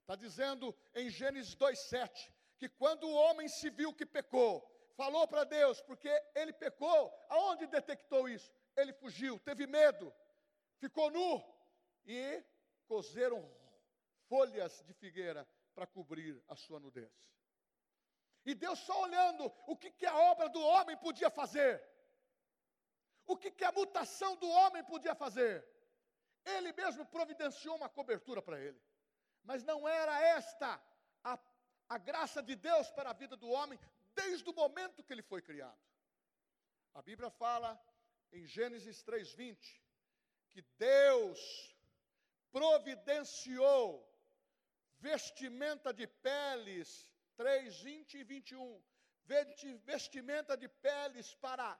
Está 0.00 0.16
dizendo 0.16 0.74
em 0.94 1.10
Gênesis 1.10 1.54
2,7 1.54 2.32
que 2.56 2.66
quando 2.66 3.04
o 3.06 3.14
homem 3.14 3.46
se 3.46 3.68
viu 3.68 3.92
que 3.92 4.06
pecou, 4.06 4.66
falou 4.96 5.28
para 5.28 5.44
Deus, 5.44 5.82
porque 5.82 6.08
ele 6.34 6.52
pecou. 6.54 7.12
Aonde 7.28 7.66
detectou 7.66 8.26
isso? 8.26 8.50
Ele 8.74 8.94
fugiu, 8.94 9.38
teve 9.38 9.66
medo, 9.66 10.10
ficou 10.78 11.10
nu 11.10 11.44
e 12.06 12.42
cozeram 12.86 13.46
folhas 14.28 14.82
de 14.86 14.94
figueira 14.94 15.46
para 15.74 15.86
cobrir 15.86 16.42
a 16.48 16.56
sua 16.56 16.80
nudez. 16.80 17.12
E 18.46 18.54
Deus 18.54 18.78
só 18.78 19.02
olhando 19.02 19.52
o 19.66 19.76
que, 19.76 19.90
que 19.90 20.06
a 20.06 20.16
obra 20.16 20.48
do 20.48 20.60
homem 20.62 20.96
podia 20.96 21.28
fazer, 21.28 21.82
o 23.26 23.36
que, 23.36 23.50
que 23.50 23.64
a 23.64 23.72
mutação 23.72 24.36
do 24.36 24.48
homem 24.48 24.82
podia 24.84 25.14
fazer. 25.14 25.66
Ele 26.44 26.72
mesmo 26.72 27.06
providenciou 27.06 27.76
uma 27.76 27.88
cobertura 27.88 28.42
para 28.42 28.60
ele. 28.60 28.80
Mas 29.42 29.62
não 29.62 29.88
era 29.88 30.20
esta 30.20 30.80
a, 31.22 31.38
a 31.88 31.98
graça 31.98 32.42
de 32.42 32.54
Deus 32.54 32.90
para 32.90 33.10
a 33.10 33.14
vida 33.14 33.36
do 33.36 33.48
homem, 33.48 33.78
desde 34.14 34.48
o 34.48 34.54
momento 34.54 35.02
que 35.02 35.12
ele 35.12 35.22
foi 35.22 35.40
criado. 35.42 35.78
A 36.94 37.02
Bíblia 37.02 37.30
fala 37.30 37.80
em 38.32 38.46
Gênesis 38.46 39.02
3:20 39.02 39.80
que 40.50 40.62
Deus 40.78 41.74
providenciou 42.52 43.86
vestimenta 44.98 45.92
de 45.92 46.06
peles 46.06 47.08
3:20 47.36 48.14
e 48.14 48.24
21, 48.24 48.82
vestimenta 49.84 50.56
de 50.56 50.68
peles 50.68 51.34
para 51.34 51.78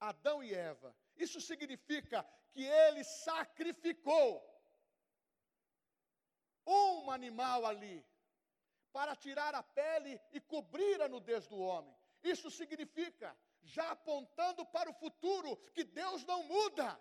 Adão 0.00 0.42
e 0.42 0.54
Eva. 0.54 0.96
Isso 1.16 1.40
significa 1.40 2.24
que 2.52 2.64
ele 2.64 3.04
sacrificou 3.04 4.28
um 6.66 7.10
animal 7.10 7.66
ali 7.66 8.04
para 8.92 9.14
tirar 9.14 9.54
a 9.54 9.62
pele 9.62 10.20
e 10.32 10.40
cobrir 10.40 11.00
a 11.02 11.08
nudez 11.08 11.46
do 11.46 11.58
homem. 11.58 11.94
Isso 12.22 12.50
significa, 12.50 13.36
já 13.62 13.90
apontando 13.90 14.64
para 14.66 14.90
o 14.90 14.94
futuro, 14.94 15.56
que 15.74 15.84
Deus 15.84 16.24
não 16.24 16.42
muda. 16.44 17.00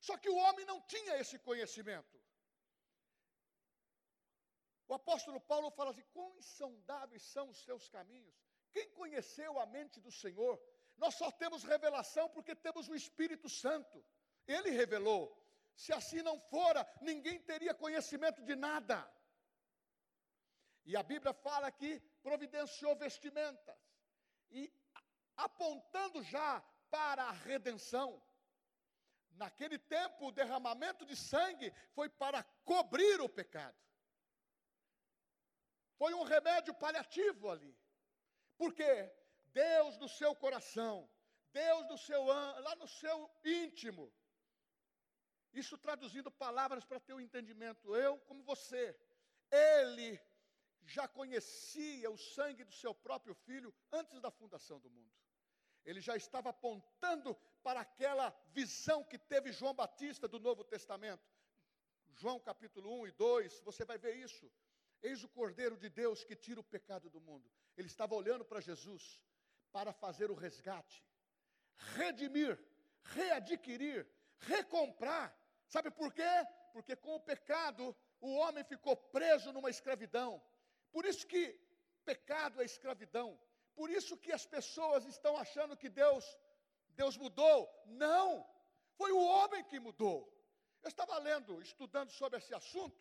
Só 0.00 0.16
que 0.16 0.28
o 0.28 0.36
homem 0.36 0.64
não 0.66 0.80
tinha 0.82 1.16
esse 1.18 1.38
conhecimento. 1.38 2.16
O 4.88 4.94
apóstolo 4.94 5.40
Paulo 5.40 5.70
fala 5.70 5.90
assim: 5.90 6.04
quão 6.12 6.36
insondáveis 6.36 7.22
são 7.22 7.48
os 7.48 7.58
seus 7.64 7.88
caminhos. 7.88 8.36
Quem 8.72 8.88
conheceu 8.90 9.58
a 9.58 9.66
mente 9.66 10.00
do 10.00 10.12
Senhor? 10.12 10.60
Nós 10.96 11.14
só 11.14 11.30
temos 11.30 11.62
revelação 11.62 12.28
porque 12.28 12.54
temos 12.54 12.88
o 12.88 12.94
Espírito 12.94 13.48
Santo. 13.48 14.04
Ele 14.46 14.70
revelou. 14.70 15.24
Se 15.74 15.92
assim 15.92 16.22
não 16.22 16.40
fora, 16.40 16.88
ninguém 17.02 17.38
teria 17.40 17.74
conhecimento 17.74 18.42
de 18.42 18.54
nada. 18.54 18.98
E 20.84 20.96
a 20.96 21.02
Bíblia 21.02 21.34
fala 21.34 21.70
que 21.70 22.00
providenciou 22.22 22.96
vestimentas. 22.96 23.76
E 24.50 24.72
apontando 25.36 26.22
já 26.22 26.62
para 26.90 27.24
a 27.24 27.32
redenção. 27.32 28.22
Naquele 29.32 29.78
tempo, 29.78 30.28
o 30.28 30.32
derramamento 30.32 31.04
de 31.04 31.14
sangue 31.14 31.70
foi 31.92 32.08
para 32.08 32.42
cobrir 32.64 33.20
o 33.20 33.28
pecado. 33.28 33.76
Foi 35.98 36.14
um 36.14 36.22
remédio 36.22 36.72
paliativo 36.74 37.50
ali. 37.50 37.76
Porque 38.56 39.12
Deus 39.56 39.96
no 40.02 40.08
seu 40.08 40.32
coração, 40.44 40.94
Deus 41.52 41.82
no 41.90 41.96
seu 42.06 42.22
lá 42.66 42.74
no 42.76 42.88
seu 43.00 43.18
íntimo. 43.44 44.12
Isso 45.60 45.78
traduzindo 45.78 46.30
palavras 46.30 46.84
para 46.84 47.00
ter 47.00 47.14
o 47.14 47.20
entendimento, 47.26 47.96
eu 47.96 48.18
como 48.28 48.42
você, 48.42 48.82
ele 49.50 50.20
já 50.84 51.08
conhecia 51.08 52.10
o 52.10 52.18
sangue 52.18 52.64
do 52.64 52.74
seu 52.82 52.94
próprio 52.94 53.34
filho 53.46 53.74
antes 53.90 54.20
da 54.20 54.30
fundação 54.30 54.78
do 54.78 54.90
mundo. 54.90 55.14
Ele 55.86 56.00
já 56.08 56.16
estava 56.16 56.50
apontando 56.50 57.34
para 57.62 57.80
aquela 57.80 58.28
visão 58.58 59.02
que 59.02 59.18
teve 59.18 59.52
João 59.52 59.74
Batista 59.74 60.28
do 60.28 60.38
Novo 60.38 60.64
Testamento. 60.64 61.26
João 62.20 62.38
capítulo 62.38 63.00
1 63.00 63.06
e 63.06 63.12
2, 63.12 63.60
você 63.60 63.84
vai 63.86 63.96
ver 63.96 64.16
isso. 64.16 64.52
Eis 65.02 65.24
o 65.24 65.28
Cordeiro 65.28 65.76
de 65.76 65.88
Deus 65.88 66.24
que 66.24 66.36
tira 66.36 66.60
o 66.60 66.70
pecado 66.74 67.08
do 67.08 67.20
mundo. 67.20 67.50
Ele 67.76 67.88
estava 67.88 68.14
olhando 68.14 68.44
para 68.44 68.60
Jesus 68.60 69.20
para 69.76 69.92
fazer 69.92 70.28
o 70.30 70.38
resgate, 70.44 70.98
redimir, 71.96 72.54
readquirir, 73.16 73.98
recomprar. 74.52 75.26
Sabe 75.74 75.90
por 75.90 76.10
quê? 76.18 76.32
Porque 76.72 76.94
com 76.96 77.14
o 77.16 77.20
pecado 77.20 77.94
o 78.18 78.30
homem 78.40 78.64
ficou 78.64 78.96
preso 78.96 79.52
numa 79.52 79.68
escravidão. 79.68 80.30
Por 80.90 81.04
isso 81.04 81.26
que 81.32 81.42
pecado 82.06 82.62
é 82.62 82.64
escravidão. 82.64 83.28
Por 83.74 83.90
isso 83.90 84.16
que 84.16 84.32
as 84.32 84.46
pessoas 84.46 85.04
estão 85.04 85.36
achando 85.36 85.76
que 85.76 85.90
Deus 85.90 86.24
Deus 87.00 87.14
mudou. 87.18 87.58
Não. 87.84 88.28
Foi 88.96 89.12
o 89.12 89.22
homem 89.34 89.62
que 89.64 89.78
mudou. 89.78 90.18
Eu 90.82 90.88
estava 90.88 91.18
lendo, 91.18 91.60
estudando 91.60 92.10
sobre 92.12 92.38
esse 92.38 92.54
assunto, 92.54 92.98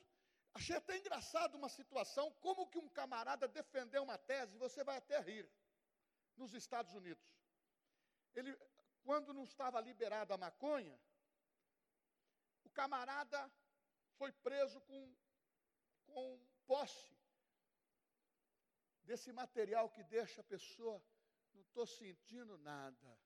achei 0.54 0.76
até 0.76 0.98
engraçado 0.98 1.56
uma 1.56 1.70
situação, 1.70 2.26
como 2.42 2.68
que 2.68 2.80
um 2.80 2.90
camarada 2.90 3.48
defendeu 3.48 4.04
uma 4.04 4.18
tese, 4.18 4.58
você 4.58 4.84
vai 4.84 4.98
até 4.98 5.20
rir, 5.22 5.50
nos 6.38 6.54
Estados 6.54 6.93
Unidos. 6.93 7.24
Ele, 8.34 8.58
quando 9.04 9.34
não 9.34 9.43
estava 9.43 9.80
liberada 9.80 10.34
a 10.34 10.38
maconha, 10.38 11.00
o 12.63 12.69
camarada 12.69 13.52
foi 14.17 14.32
preso 14.32 14.82
com, 14.82 15.15
com 16.06 16.39
posse 16.65 17.15
desse 19.04 19.32
material 19.32 19.89
que 19.89 20.04
deixa 20.04 20.41
a 20.41 20.43
pessoa, 20.43 21.02
não 21.54 21.62
estou 21.62 21.86
sentindo 21.86 22.58
nada. 22.58 23.17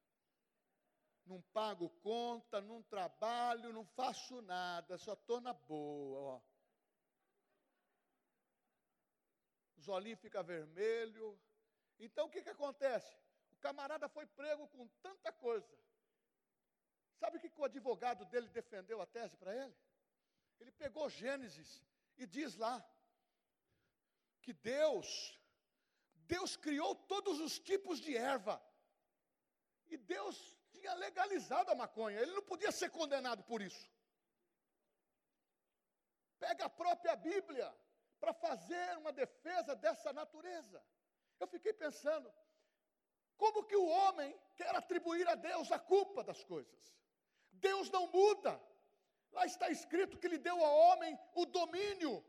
não 1.26 1.42
pago 1.54 1.90
conta, 2.02 2.60
não 2.60 2.82
trabalho, 2.82 3.72
não 3.72 3.86
faço 3.86 4.42
nada, 4.42 4.98
só 4.98 5.14
estou 5.14 5.40
na 5.40 5.54
boa, 5.54 6.20
ó. 6.20 6.42
Os 9.78 9.88
olhinhos 9.88 10.20
ficam 10.20 10.44
vermelhos. 10.44 11.40
Então 12.00 12.26
o 12.26 12.30
que, 12.30 12.42
que 12.42 12.50
acontece? 12.50 13.14
O 13.52 13.58
camarada 13.58 14.08
foi 14.08 14.26
prego 14.26 14.68
com 14.70 14.88
tanta 15.02 15.32
coisa. 15.32 15.78
Sabe 17.20 17.38
o 17.38 17.40
que, 17.42 17.50
que 17.50 17.62
o 17.62 17.66
advogado 17.66 18.26
dele 18.26 18.48
defendeu 18.48 19.02
a 19.02 19.06
tese 19.06 19.36
para 19.36 19.54
ele? 19.54 19.76
Ele 20.60 20.72
pegou 20.72 21.10
Gênesis 21.10 21.84
e 22.18 22.26
diz 22.26 22.56
lá 22.56 22.76
que 24.42 24.54
Deus, 24.54 25.38
Deus 26.36 26.56
criou 26.56 26.96
todos 26.96 27.40
os 27.40 27.60
tipos 27.60 28.00
de 28.00 28.16
erva. 28.16 28.62
E 29.88 29.98
Deus 29.98 30.56
tinha 30.72 30.94
legalizado 30.94 31.72
a 31.72 31.76
maconha, 31.76 32.20
ele 32.20 32.32
não 32.32 32.44
podia 32.44 32.72
ser 32.72 32.90
condenado 32.90 33.44
por 33.44 33.62
isso. 33.62 33.90
Pega 36.40 36.66
a 36.66 36.70
própria 36.70 37.16
Bíblia 37.16 37.68
para 38.20 38.34
fazer 38.34 38.98
uma 38.98 39.12
defesa 39.12 39.76
dessa 39.76 40.14
natureza. 40.14 40.82
Eu 41.40 41.48
fiquei 41.48 41.74
pensando, 41.74 42.32
como 43.38 43.64
que 43.64 43.76
o 43.76 43.88
homem 43.88 44.38
quer 44.56 44.76
atribuir 44.76 45.28
a 45.28 45.36
Deus 45.36 45.72
a 45.72 45.80
culpa 45.80 46.24
das 46.24 46.44
coisas? 46.44 46.80
Deus 47.52 47.90
não 47.90 48.08
muda. 48.08 48.62
Lá 49.32 49.46
está 49.46 49.70
escrito 49.70 50.18
que 50.18 50.28
ele 50.28 50.38
deu 50.38 50.64
ao 50.64 50.76
homem 50.88 51.18
o 51.36 51.46
domínio 51.46 52.24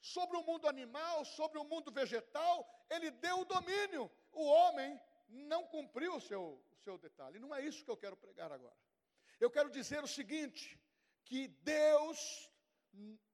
sobre 0.00 0.36
o 0.36 0.42
mundo 0.42 0.68
animal, 0.68 1.24
sobre 1.24 1.58
o 1.58 1.64
mundo 1.64 1.90
vegetal, 1.92 2.68
ele 2.90 3.10
deu 3.10 3.40
o 3.40 3.44
domínio. 3.44 4.10
O 4.32 4.44
homem 4.44 5.00
não 5.28 5.64
cumpriu 5.66 6.16
o 6.16 6.20
seu, 6.20 6.62
o 6.72 6.76
seu 6.76 6.98
detalhe. 6.98 7.38
Não 7.38 7.54
é 7.54 7.64
isso 7.64 7.84
que 7.84 7.90
eu 7.90 7.96
quero 7.96 8.16
pregar 8.16 8.50
agora. 8.50 8.76
Eu 9.38 9.50
quero 9.50 9.70
dizer 9.70 10.02
o 10.02 10.08
seguinte: 10.08 10.78
que 11.24 11.48
Deus 11.48 12.50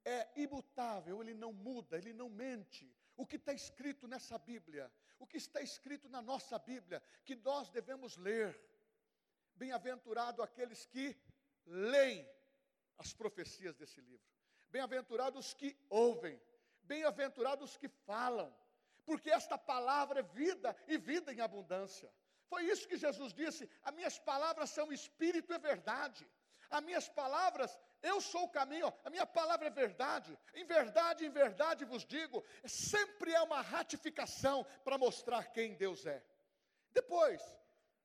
é 0.05 0.29
imutável, 0.37 1.23
ele 1.23 1.35
não 1.35 1.53
muda, 1.53 1.97
ele 1.97 2.13
não 2.13 2.29
mente. 2.29 2.95
O 3.17 3.27
que 3.27 3.37
está 3.37 3.53
escrito 3.53 4.07
nessa 4.07 4.39
Bíblia, 4.39 4.93
o 5.19 5.27
que 5.27 5.37
está 5.37 5.61
escrito 5.61 6.09
na 6.09 6.23
nossa 6.23 6.59
Bíblia, 6.59 7.03
que 7.25 7.35
nós 7.37 7.69
devemos 7.71 8.17
ler. 8.17 8.59
Bem-aventurado 9.55 10.43
aqueles 10.43 10.87
que 10.87 11.17
leem 11.67 12.29
as 12.97 13.13
profecias 13.13 13.75
desse 13.77 14.01
livro. 14.01 14.27
Bem-aventurados 14.71 15.55
que 15.55 15.77
ouvem, 15.89 16.41
bem-aventurados 16.83 17.77
que 17.77 17.89
falam, 17.89 18.55
porque 19.05 19.31
esta 19.31 19.57
palavra 19.57 20.21
é 20.21 20.23
vida 20.23 20.77
e 20.87 20.99
vida 20.99 21.33
em 21.33 21.41
abundância. 21.41 22.13
Foi 22.49 22.65
isso 22.65 22.89
que 22.89 22.97
Jesus 22.97 23.33
disse: 23.33 23.69
as 23.83 23.95
minhas 23.95 24.19
palavras 24.19 24.71
são 24.71 24.93
espírito 24.93 25.53
e 25.53 25.59
verdade. 25.59 26.29
As 26.71 26.83
minhas 26.83 27.09
palavras, 27.09 27.79
eu 28.03 28.21
sou 28.21 28.45
o 28.45 28.51
caminho, 28.51 28.93
a 29.05 29.11
minha 29.11 29.27
palavra 29.27 29.67
é 29.67 29.71
verdade. 29.71 30.39
Em 30.55 30.65
verdade, 30.65 31.27
em 31.27 31.31
verdade 31.31 31.85
vos 31.85 32.05
digo, 32.05 32.45
sempre 32.65 33.33
é 33.33 33.41
uma 33.43 33.61
ratificação 33.61 34.65
para 34.85 34.99
mostrar 34.99 35.53
quem 35.53 35.75
Deus 35.75 36.07
é. 36.07 36.25
Depois, 36.93 37.43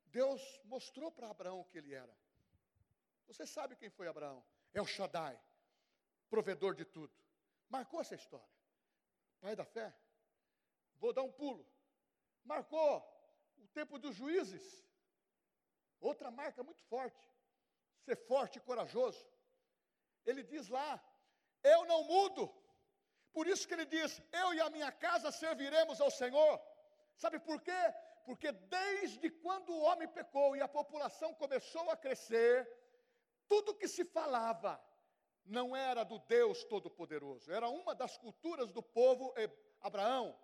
Deus 0.08 0.41
mostrou 0.65 1.12
para 1.12 1.29
Abraão 1.29 1.63
que 1.65 1.77
ele 1.77 1.93
era. 1.93 2.15
Você 3.27 3.45
sabe 3.45 3.75
quem 3.75 3.89
foi 3.89 4.08
Abraão? 4.08 4.43
É 4.73 4.82
o 4.82 4.86
Shaddai, 4.86 5.39
provedor 6.29 6.75
de 6.75 6.86
tudo. 6.86 7.13
Marcou 7.69 8.01
essa 8.01 8.15
história. 8.15 8.47
Pai 9.39 9.56
da 9.56 9.65
fé. 9.65 9.93
Vou 10.95 11.13
dar 11.13 11.23
um 11.23 11.32
pulo. 11.32 11.67
Marcou 12.43 13.03
o 13.58 13.67
tempo 13.67 13.97
dos 13.97 14.15
juízes. 14.15 14.84
Outra 15.99 16.29
marca 16.32 16.63
muito 16.63 16.82
forte. 16.84 17.27
Ser 18.06 18.15
forte 18.15 18.58
e 18.58 18.62
corajoso. 18.62 19.33
Ele 20.26 20.44
diz 20.44 20.68
lá: 20.70 21.02
Eu 21.64 21.86
não 21.86 22.04
mudo. 22.04 22.54
Por 23.32 23.48
isso 23.48 23.68
que 23.68 23.74
ele 23.74 23.86
diz: 23.86 24.22
Eu 24.32 24.54
e 24.54 24.62
a 24.62 24.70
minha 24.70 24.92
casa 24.92 25.32
serviremos 25.32 26.00
ao 26.00 26.12
Senhor. 26.12 26.62
Sabe 27.16 27.40
por 27.40 27.62
quê? 27.62 27.82
Porque 28.26 28.52
desde 28.52 29.30
quando 29.30 29.70
o 29.74 29.82
homem 29.82 30.08
pecou 30.08 30.56
e 30.56 30.62
a 30.62 30.68
população 30.68 31.34
começou 31.34 31.90
a 31.90 31.98
crescer, 31.98 32.68
tudo 33.48 33.76
que 33.76 33.88
se 33.88 34.06
falava 34.06 34.82
não 35.46 35.76
era 35.76 36.04
do 36.04 36.20
Deus 36.20 36.64
Todo-Poderoso, 36.64 37.52
era 37.52 37.68
uma 37.68 37.94
das 37.94 38.18
culturas 38.18 38.72
do 38.72 38.82
povo 38.82 39.34
Abraão, 39.82 40.38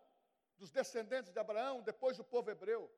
dos 0.57 0.69
descendentes 0.69 1.31
de 1.31 1.39
Abraão, 1.39 1.81
depois 1.81 2.17
do 2.17 2.23
povo 2.23 2.51
hebreu. 2.51 2.91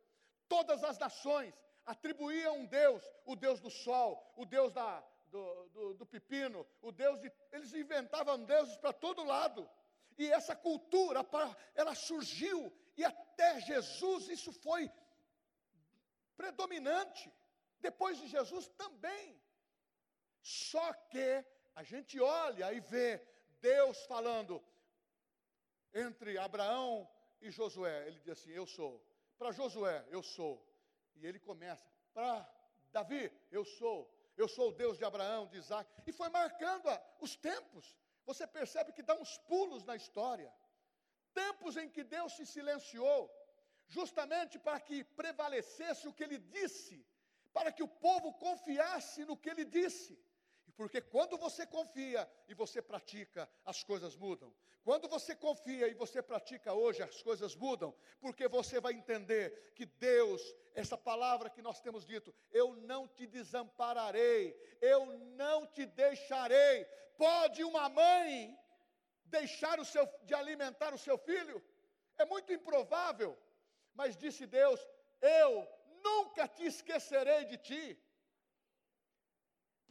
Todas 0.47 0.83
as 0.83 0.97
nações 0.97 1.53
atribuíam 1.85 2.57
um 2.57 2.65
Deus, 2.65 3.03
o 3.25 3.35
Deus 3.35 3.59
do 3.59 3.69
sol, 3.69 4.33
o 4.35 4.45
Deus 4.45 4.73
da, 4.73 5.03
do, 5.31 5.69
do, 5.69 5.93
do 5.95 6.05
pepino, 6.05 6.67
o 6.81 6.91
Deus 6.91 7.19
de. 7.21 7.31
Eles 7.51 7.73
inventavam 7.73 8.43
deuses 8.43 8.75
para 8.77 8.93
todo 8.93 9.23
lado. 9.23 9.67
E 10.17 10.29
essa 10.31 10.55
cultura, 10.55 11.25
ela 11.73 11.95
surgiu, 11.95 12.71
e 12.97 13.03
até 13.03 13.59
Jesus 13.61 14.27
isso 14.27 14.51
foi 14.51 14.91
predominante. 16.35 17.31
Depois 17.79 18.17
de 18.19 18.27
Jesus 18.27 18.67
também. 18.83 19.41
Só 20.41 20.93
que 20.93 21.45
a 21.73 21.83
gente 21.83 22.19
olha 22.19 22.71
e 22.73 22.79
vê 22.79 23.25
Deus 23.59 23.97
falando 24.05 24.63
entre 25.93 26.37
Abraão 26.37 27.09
e 27.41 27.49
Josué. 27.49 28.07
Ele 28.07 28.19
diz 28.19 28.29
assim: 28.29 28.51
Eu 28.51 28.67
sou. 28.67 29.03
Para 29.37 29.51
Josué, 29.51 30.05
eu 30.09 30.21
sou. 30.21 30.63
E 31.15 31.25
ele 31.25 31.39
começa. 31.39 31.89
Para 32.13 32.47
Davi, 32.91 33.31
eu 33.49 33.63
sou. 33.63 33.99
Eu 34.37 34.47
sou 34.47 34.69
o 34.69 34.73
Deus 34.73 34.97
de 34.97 35.05
Abraão, 35.05 35.47
de 35.47 35.57
Isaac. 35.57 35.89
E 36.05 36.11
foi 36.11 36.29
marcando 36.29 36.87
os 37.19 37.35
tempos. 37.35 37.95
Você 38.25 38.47
percebe 38.47 38.91
que 38.91 39.03
dá 39.03 39.15
uns 39.15 39.37
pulos 39.37 39.83
na 39.83 39.95
história. 39.95 40.51
Tempos 41.33 41.77
em 41.77 41.89
que 41.89 42.03
Deus 42.03 42.33
se 42.33 42.45
silenciou, 42.45 43.29
justamente 43.87 44.59
para 44.59 44.79
que 44.79 45.03
prevalecesse 45.03 46.07
o 46.07 46.13
que 46.13 46.23
ele 46.23 46.37
disse, 46.37 47.05
para 47.53 47.71
que 47.71 47.83
o 47.83 47.87
povo 47.87 48.33
confiasse 48.33 49.25
no 49.25 49.37
que 49.37 49.49
ele 49.49 49.65
disse. 49.65 50.19
Porque 50.81 50.99
quando 50.99 51.37
você 51.37 51.63
confia 51.63 52.27
e 52.47 52.55
você 52.55 52.81
pratica, 52.81 53.47
as 53.63 53.83
coisas 53.83 54.15
mudam. 54.15 54.51
Quando 54.83 55.07
você 55.07 55.35
confia 55.35 55.87
e 55.87 55.93
você 55.93 56.23
pratica 56.23 56.73
hoje, 56.73 57.03
as 57.03 57.21
coisas 57.21 57.55
mudam, 57.55 57.93
porque 58.19 58.47
você 58.47 58.79
vai 58.79 58.93
entender 58.93 59.73
que 59.75 59.85
Deus, 59.85 60.41
essa 60.73 60.97
palavra 60.97 61.51
que 61.51 61.61
nós 61.61 61.79
temos 61.81 62.03
dito, 62.03 62.33
eu 62.51 62.73
não 62.77 63.07
te 63.07 63.27
desampararei, 63.27 64.59
eu 64.81 65.05
não 65.35 65.67
te 65.67 65.85
deixarei. 65.85 66.85
Pode 67.15 67.63
uma 67.63 67.87
mãe 67.87 68.57
deixar 69.25 69.79
o 69.79 69.85
seu 69.85 70.09
de 70.23 70.33
alimentar 70.33 70.95
o 70.95 70.97
seu 70.97 71.15
filho? 71.15 71.63
É 72.17 72.25
muito 72.25 72.51
improvável, 72.51 73.37
mas 73.93 74.17
disse 74.17 74.47
Deus: 74.47 74.79
eu 75.21 75.67
nunca 76.03 76.47
te 76.47 76.65
esquecerei 76.65 77.45
de 77.45 77.57
ti 77.57 78.03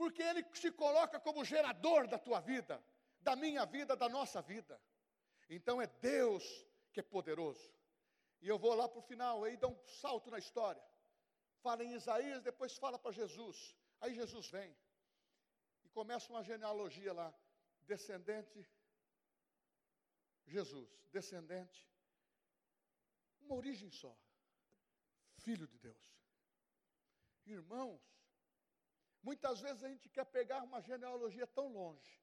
porque 0.00 0.22
Ele 0.22 0.42
se 0.54 0.72
coloca 0.72 1.20
como 1.20 1.44
gerador 1.44 2.08
da 2.08 2.18
tua 2.18 2.40
vida, 2.40 2.82
da 3.20 3.36
minha 3.36 3.66
vida, 3.66 3.94
da 3.94 4.08
nossa 4.08 4.40
vida. 4.40 4.80
Então 5.46 5.78
é 5.82 5.86
Deus 5.86 6.42
que 6.90 7.00
é 7.00 7.02
poderoso. 7.02 7.70
E 8.40 8.48
eu 8.48 8.58
vou 8.58 8.74
lá 8.74 8.88
para 8.88 8.98
o 8.98 9.02
final, 9.02 9.44
aí 9.44 9.58
dá 9.58 9.68
um 9.68 9.78
salto 10.00 10.30
na 10.30 10.38
história. 10.38 10.82
Fala 11.60 11.84
em 11.84 11.92
Isaías, 11.92 12.42
depois 12.42 12.78
fala 12.78 12.98
para 12.98 13.12
Jesus. 13.12 13.76
Aí 14.00 14.14
Jesus 14.14 14.48
vem 14.48 14.74
e 15.84 15.88
começa 15.90 16.32
uma 16.32 16.42
genealogia 16.42 17.12
lá. 17.12 17.30
Descendente, 17.82 18.66
Jesus, 20.46 20.88
descendente, 21.12 21.86
uma 23.42 23.54
origem 23.54 23.90
só, 23.90 24.16
filho 25.36 25.66
de 25.66 25.78
Deus. 25.78 26.04
Irmãos, 27.44 28.00
Muitas 29.22 29.60
vezes 29.60 29.82
a 29.84 29.88
gente 29.88 30.08
quer 30.08 30.24
pegar 30.24 30.62
uma 30.62 30.80
genealogia 30.80 31.46
tão 31.46 31.68
longe. 31.68 32.20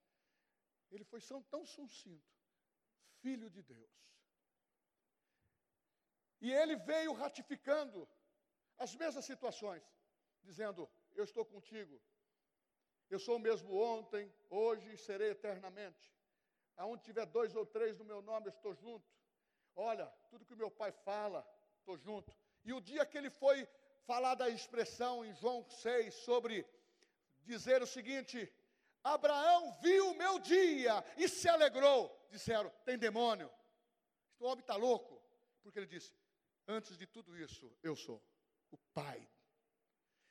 Ele 0.90 1.04
foi 1.04 1.22
tão 1.50 1.66
sucinto. 1.66 2.36
Filho 3.22 3.50
de 3.50 3.62
Deus. 3.62 3.98
E 6.40 6.52
ele 6.52 6.76
veio 6.76 7.14
ratificando 7.14 8.08
as 8.78 8.96
mesmas 8.96 9.26
situações, 9.26 9.84
dizendo: 10.44 10.90
Eu 11.16 11.24
estou 11.24 11.46
contigo. 11.46 12.00
Eu 13.10 13.20
sou 13.20 13.38
o 13.38 13.40
mesmo 13.40 13.74
ontem, 13.76 14.32
hoje 14.50 14.94
e 14.94 14.98
serei 14.98 15.32
eternamente. 15.32 16.14
Aonde 16.76 17.04
tiver 17.04 17.26
dois 17.26 17.56
ou 17.56 17.66
três 17.66 17.98
no 17.98 18.06
meu 18.06 18.22
nome, 18.22 18.48
eu 18.48 18.52
estou 18.52 18.74
junto. 18.76 19.08
Olha, 19.76 20.06
tudo 20.30 20.46
que 20.46 20.54
o 20.54 20.58
meu 20.58 20.70
pai 20.70 20.92
fala, 20.92 21.48
estou 21.80 21.98
junto. 21.98 22.36
E 22.64 22.74
o 22.74 22.82
dia 22.82 23.06
que 23.06 23.18
ele 23.18 23.30
foi 23.30 23.68
falar 24.06 24.36
da 24.36 24.50
expressão 24.50 25.26
em 25.26 25.34
João 25.34 25.64
6 25.70 26.14
sobre 26.14 26.66
dizer 27.48 27.82
o 27.82 27.88
seguinte: 27.88 28.52
Abraão 29.04 29.72
viu 29.82 30.12
o 30.12 30.18
meu 30.18 30.38
dia 30.40 31.04
e 31.18 31.28
se 31.28 31.48
alegrou. 31.50 32.28
Disseram: 32.30 32.70
tem 32.86 32.98
demônio. 32.98 33.52
O 34.40 34.46
homem 34.46 34.60
está 34.60 34.76
louco. 34.76 35.22
Porque 35.64 35.80
ele 35.80 35.88
disse: 35.88 36.14
Antes 36.68 36.98
de 36.98 37.08
tudo 37.08 37.36
isso, 37.38 37.72
eu 37.82 37.96
sou 37.96 38.22
o 38.70 38.78
Pai. 38.94 39.28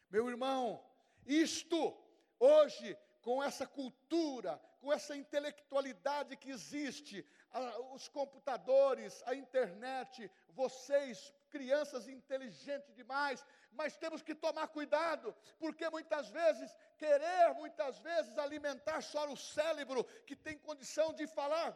Meu 0.09 0.29
irmão, 0.29 0.85
Isto, 1.27 1.97
hoje, 2.39 2.97
com 3.21 3.43
essa 3.43 3.67
cultura, 3.67 4.57
com 4.81 4.93
essa 4.93 5.17
intelectualidade 5.17 6.37
que 6.37 6.51
existe, 6.51 7.27
a, 7.51 7.81
os 7.95 8.09
computadores, 8.09 9.23
a 9.27 9.35
internet, 9.35 10.31
vocês, 10.51 11.35
crianças 11.47 12.09
inteligentes 12.09 12.95
demais, 12.95 13.45
mas 13.73 13.97
temos 13.97 14.23
que 14.23 14.35
tomar 14.35 14.69
cuidado, 14.69 15.35
porque 15.59 15.89
muitas 15.91 16.29
vezes, 16.29 16.75
querer 16.97 17.55
muitas 17.55 17.99
vezes 17.99 18.37
alimentar 18.39 19.01
só 19.03 19.31
o 19.33 19.37
cérebro 19.37 20.05
que 20.27 20.37
tem 20.37 20.59
condição 20.59 21.13
de 21.13 21.27
falar 21.27 21.71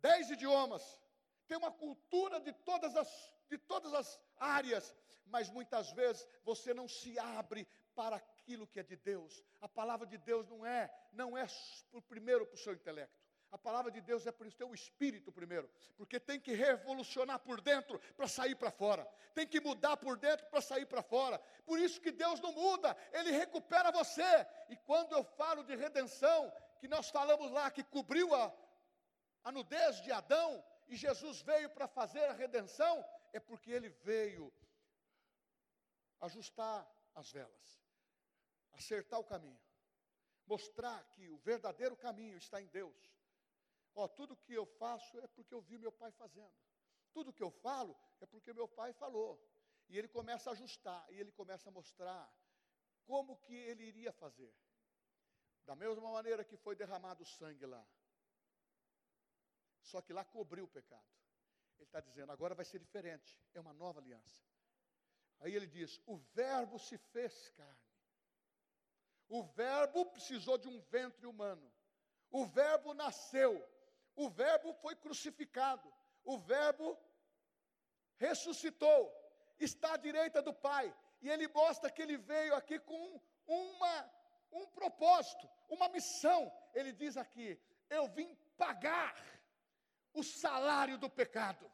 dez 0.00 0.30
idiomas, 0.30 0.84
tem 1.46 1.56
uma 1.56 1.70
cultura 1.70 2.40
de 2.40 2.52
todas 2.52 2.96
as, 2.96 3.10
de 3.48 3.58
todas 3.58 3.92
as 3.92 4.20
áreas, 4.36 4.94
mas 5.26 5.50
muitas 5.50 5.90
vezes 5.92 6.26
você 6.44 6.72
não 6.72 6.88
se 6.88 7.18
abre 7.18 7.66
para 7.94 8.16
aquilo 8.16 8.66
que 8.66 8.78
é 8.78 8.82
de 8.82 8.96
Deus. 8.96 9.42
A 9.60 9.68
palavra 9.68 10.06
de 10.06 10.18
Deus 10.18 10.46
não 10.48 10.64
é, 10.64 10.92
não 11.12 11.36
é 11.36 11.46
primeiro 12.08 12.46
para 12.46 12.54
o 12.54 12.58
seu 12.58 12.74
intelecto. 12.74 13.25
A 13.56 13.58
palavra 13.58 13.90
de 13.90 14.02
Deus 14.02 14.26
é 14.26 14.30
para 14.30 14.46
o 14.46 14.52
teu 14.52 14.74
espírito 14.74 15.32
primeiro, 15.32 15.66
porque 15.96 16.20
tem 16.20 16.38
que 16.38 16.52
revolucionar 16.52 17.38
por 17.38 17.58
dentro 17.58 17.98
para 18.14 18.28
sair 18.28 18.54
para 18.54 18.70
fora, 18.70 19.08
tem 19.34 19.46
que 19.46 19.62
mudar 19.62 19.96
por 19.96 20.18
dentro 20.18 20.44
para 20.48 20.60
sair 20.60 20.84
para 20.84 21.02
fora. 21.02 21.38
Por 21.64 21.78
isso 21.78 21.98
que 21.98 22.12
Deus 22.12 22.38
não 22.38 22.52
muda, 22.52 22.94
Ele 23.14 23.30
recupera 23.30 23.90
você. 23.90 24.46
E 24.68 24.76
quando 24.76 25.14
eu 25.14 25.24
falo 25.24 25.64
de 25.64 25.74
redenção, 25.74 26.52
que 26.78 26.86
nós 26.86 27.08
falamos 27.08 27.50
lá 27.50 27.70
que 27.70 27.82
cobriu 27.82 28.34
a, 28.34 28.54
a 29.42 29.50
nudez 29.50 30.02
de 30.02 30.12
Adão 30.12 30.62
e 30.86 30.94
Jesus 30.94 31.40
veio 31.40 31.70
para 31.70 31.88
fazer 31.88 32.24
a 32.26 32.34
redenção, 32.34 33.02
é 33.32 33.40
porque 33.40 33.70
Ele 33.70 33.88
veio 33.88 34.52
ajustar 36.20 36.86
as 37.14 37.32
velas, 37.32 37.82
acertar 38.74 39.18
o 39.18 39.24
caminho, 39.24 39.58
mostrar 40.46 41.02
que 41.12 41.26
o 41.30 41.38
verdadeiro 41.38 41.96
caminho 41.96 42.36
está 42.36 42.60
em 42.60 42.66
Deus. 42.66 43.15
Ó, 43.96 44.06
tudo 44.06 44.36
que 44.36 44.52
eu 44.52 44.66
faço 44.66 45.18
é 45.20 45.26
porque 45.26 45.52
eu 45.54 45.62
vi 45.62 45.78
meu 45.78 45.90
pai 45.90 46.12
fazendo. 46.12 46.52
Tudo 47.12 47.32
que 47.32 47.42
eu 47.42 47.50
falo 47.50 47.96
é 48.20 48.26
porque 48.26 48.52
meu 48.52 48.68
pai 48.68 48.92
falou. 48.92 49.42
E 49.88 49.96
ele 49.96 50.06
começa 50.06 50.50
a 50.50 50.52
ajustar, 50.52 51.06
e 51.10 51.18
ele 51.18 51.32
começa 51.32 51.70
a 51.70 51.72
mostrar 51.72 52.30
como 53.06 53.38
que 53.38 53.54
ele 53.54 53.84
iria 53.84 54.12
fazer. 54.12 54.52
Da 55.64 55.74
mesma 55.74 56.10
maneira 56.10 56.44
que 56.44 56.56
foi 56.58 56.76
derramado 56.76 57.24
sangue 57.24 57.64
lá. 57.64 57.84
Só 59.80 60.02
que 60.02 60.12
lá 60.12 60.24
cobriu 60.24 60.64
o 60.64 60.68
pecado. 60.68 61.08
Ele 61.76 61.84
está 61.84 62.00
dizendo, 62.00 62.30
agora 62.32 62.54
vai 62.54 62.64
ser 62.64 62.78
diferente, 62.78 63.40
é 63.54 63.60
uma 63.60 63.72
nova 63.72 64.00
aliança. 64.00 64.44
Aí 65.40 65.54
ele 65.54 65.66
diz: 65.66 66.00
o 66.06 66.18
Verbo 66.34 66.78
se 66.78 66.98
fez 66.98 67.48
carne. 67.50 67.86
O 69.28 69.42
Verbo 69.42 70.04
precisou 70.06 70.58
de 70.58 70.68
um 70.68 70.80
ventre 70.82 71.26
humano. 71.26 71.72
O 72.30 72.44
Verbo 72.46 72.92
nasceu. 72.92 73.75
O 74.16 74.28
Verbo 74.30 74.72
foi 74.74 74.96
crucificado. 74.96 75.92
O 76.24 76.38
Verbo 76.38 76.98
ressuscitou. 78.16 79.12
Está 79.60 79.94
à 79.94 79.96
direita 79.96 80.42
do 80.42 80.52
Pai. 80.52 80.94
E 81.20 81.30
ele 81.30 81.46
mostra 81.48 81.90
que 81.90 82.02
ele 82.02 82.16
veio 82.16 82.54
aqui 82.54 82.78
com 82.78 83.20
uma, 83.46 84.10
um 84.50 84.66
propósito, 84.68 85.48
uma 85.68 85.88
missão. 85.88 86.52
Ele 86.74 86.92
diz 86.92 87.16
aqui: 87.16 87.60
Eu 87.88 88.08
vim 88.08 88.34
pagar 88.56 89.14
o 90.12 90.22
salário 90.22 90.98
do 90.98 91.10
pecado. 91.10 91.70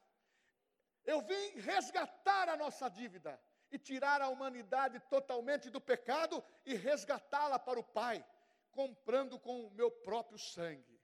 Eu 1.05 1.21
vim 1.23 1.61
resgatar 1.61 2.49
a 2.49 2.57
nossa 2.57 2.89
dívida 2.89 3.41
e 3.71 3.79
tirar 3.79 4.21
a 4.21 4.29
humanidade 4.29 5.01
totalmente 5.01 5.71
do 5.71 5.81
pecado 5.81 6.45
e 6.65 6.75
resgatá-la 6.75 7.59
para 7.59 7.81
o 7.81 7.85
Pai, 7.85 8.25
comprando 8.71 9.39
com 9.39 9.67
o 9.67 9.71
meu 9.71 9.91
próprio 9.91 10.39
sangue. 10.39 11.02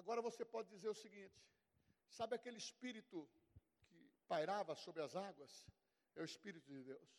Agora 0.00 0.22
você 0.28 0.44
pode 0.54 0.68
dizer 0.74 0.88
o 0.88 1.00
seguinte: 1.04 1.38
sabe 2.18 2.34
aquele 2.34 2.58
espírito 2.66 3.18
que 3.86 3.98
pairava 4.32 4.74
sobre 4.84 5.02
as 5.06 5.14
águas? 5.14 5.52
É 6.16 6.22
o 6.22 6.28
Espírito 6.32 6.66
de 6.72 6.82
Deus. 6.90 7.10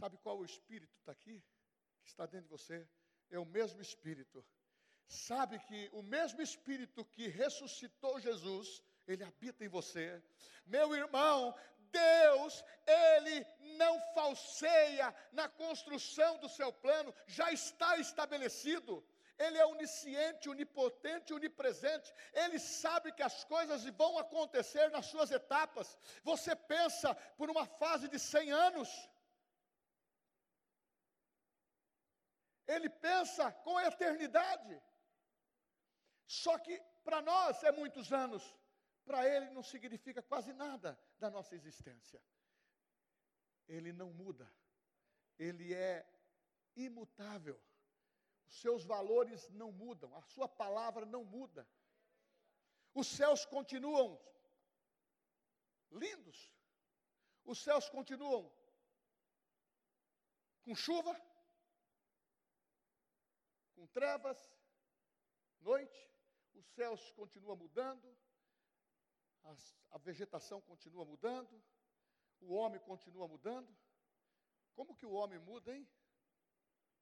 Sabe 0.00 0.16
qual 0.24 0.36
o 0.38 0.44
espírito 0.44 0.94
está 0.98 1.12
aqui? 1.12 1.36
Que 2.02 2.08
está 2.12 2.24
dentro 2.26 2.46
de 2.48 2.56
você? 2.58 2.78
É 3.30 3.38
o 3.38 3.44
mesmo 3.56 3.80
espírito. 3.80 4.44
Sabe 5.06 5.58
que 5.66 5.80
o 5.92 6.02
mesmo 6.02 6.40
espírito 6.48 7.04
que 7.14 7.26
ressuscitou 7.42 8.20
Jesus, 8.20 8.82
ele 9.06 9.24
habita 9.24 9.64
em 9.64 9.68
você. 9.68 10.22
Meu 10.64 10.94
irmão, 10.94 11.54
Deus, 11.90 12.64
Ele 12.86 13.46
não 13.82 13.94
falseia 14.14 15.14
na 15.32 15.48
construção 15.48 16.38
do 16.38 16.48
seu 16.48 16.72
plano, 16.72 17.14
já 17.26 17.52
está 17.52 17.98
estabelecido. 17.98 19.04
Ele 19.38 19.58
é 19.58 19.66
onisciente, 19.66 20.48
onipotente, 20.48 21.34
onipresente. 21.34 22.12
Ele 22.32 22.58
sabe 22.58 23.12
que 23.12 23.22
as 23.22 23.44
coisas 23.44 23.84
vão 24.02 24.16
acontecer 24.18 24.90
nas 24.90 25.06
suas 25.06 25.30
etapas. 25.30 25.98
Você 26.22 26.54
pensa 26.54 27.14
por 27.36 27.50
uma 27.50 27.66
fase 27.66 28.08
de 28.08 28.18
100 28.18 28.52
anos. 28.52 28.88
Ele 32.66 32.88
pensa 32.88 33.50
com 33.52 33.76
a 33.76 33.86
eternidade. 33.86 34.80
Só 36.26 36.58
que 36.58 36.80
para 37.02 37.20
nós 37.20 37.62
é 37.62 37.72
muitos 37.72 38.12
anos 38.12 38.42
para 39.04 39.28
ele 39.28 39.50
não 39.50 39.62
significa 39.62 40.22
quase 40.22 40.52
nada 40.52 40.98
da 41.18 41.30
nossa 41.30 41.54
existência. 41.54 42.20
Ele 43.68 43.92
não 43.92 44.10
muda, 44.12 44.50
ele 45.38 45.74
é 45.74 46.06
imutável. 46.76 47.60
Seus 48.62 48.84
valores 48.84 49.48
não 49.60 49.70
mudam, 49.72 50.14
a 50.16 50.22
sua 50.22 50.48
palavra 50.48 51.04
não 51.04 51.24
muda. 51.24 51.68
Os 52.94 53.08
céus 53.08 53.44
continuam 53.44 54.20
lindos, 55.90 56.38
os 57.44 57.58
céus 57.58 57.88
continuam 57.88 58.42
com 60.62 60.74
chuva, 60.74 61.14
com 63.74 63.86
trevas, 63.88 64.38
noite, 65.60 66.00
os 66.54 66.66
céus 66.76 67.10
continuam 67.10 67.56
mudando, 67.56 68.16
a 69.90 69.98
vegetação 69.98 70.60
continua 70.60 71.04
mudando, 71.04 71.62
o 72.40 72.54
homem 72.54 72.80
continua 72.80 73.26
mudando. 73.26 73.76
Como 74.76 74.94
que 74.94 75.06
o 75.06 75.12
homem 75.12 75.40
muda, 75.40 75.74
hein? 75.74 75.88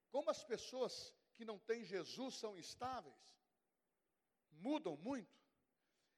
Como 0.09 0.29
as 0.29 0.43
pessoas 0.43 1.15
que 1.35 1.45
não 1.45 1.59
têm 1.59 1.83
Jesus 1.83 2.35
são 2.35 2.57
instáveis, 2.57 3.37
mudam 4.51 4.95
muito. 4.97 5.43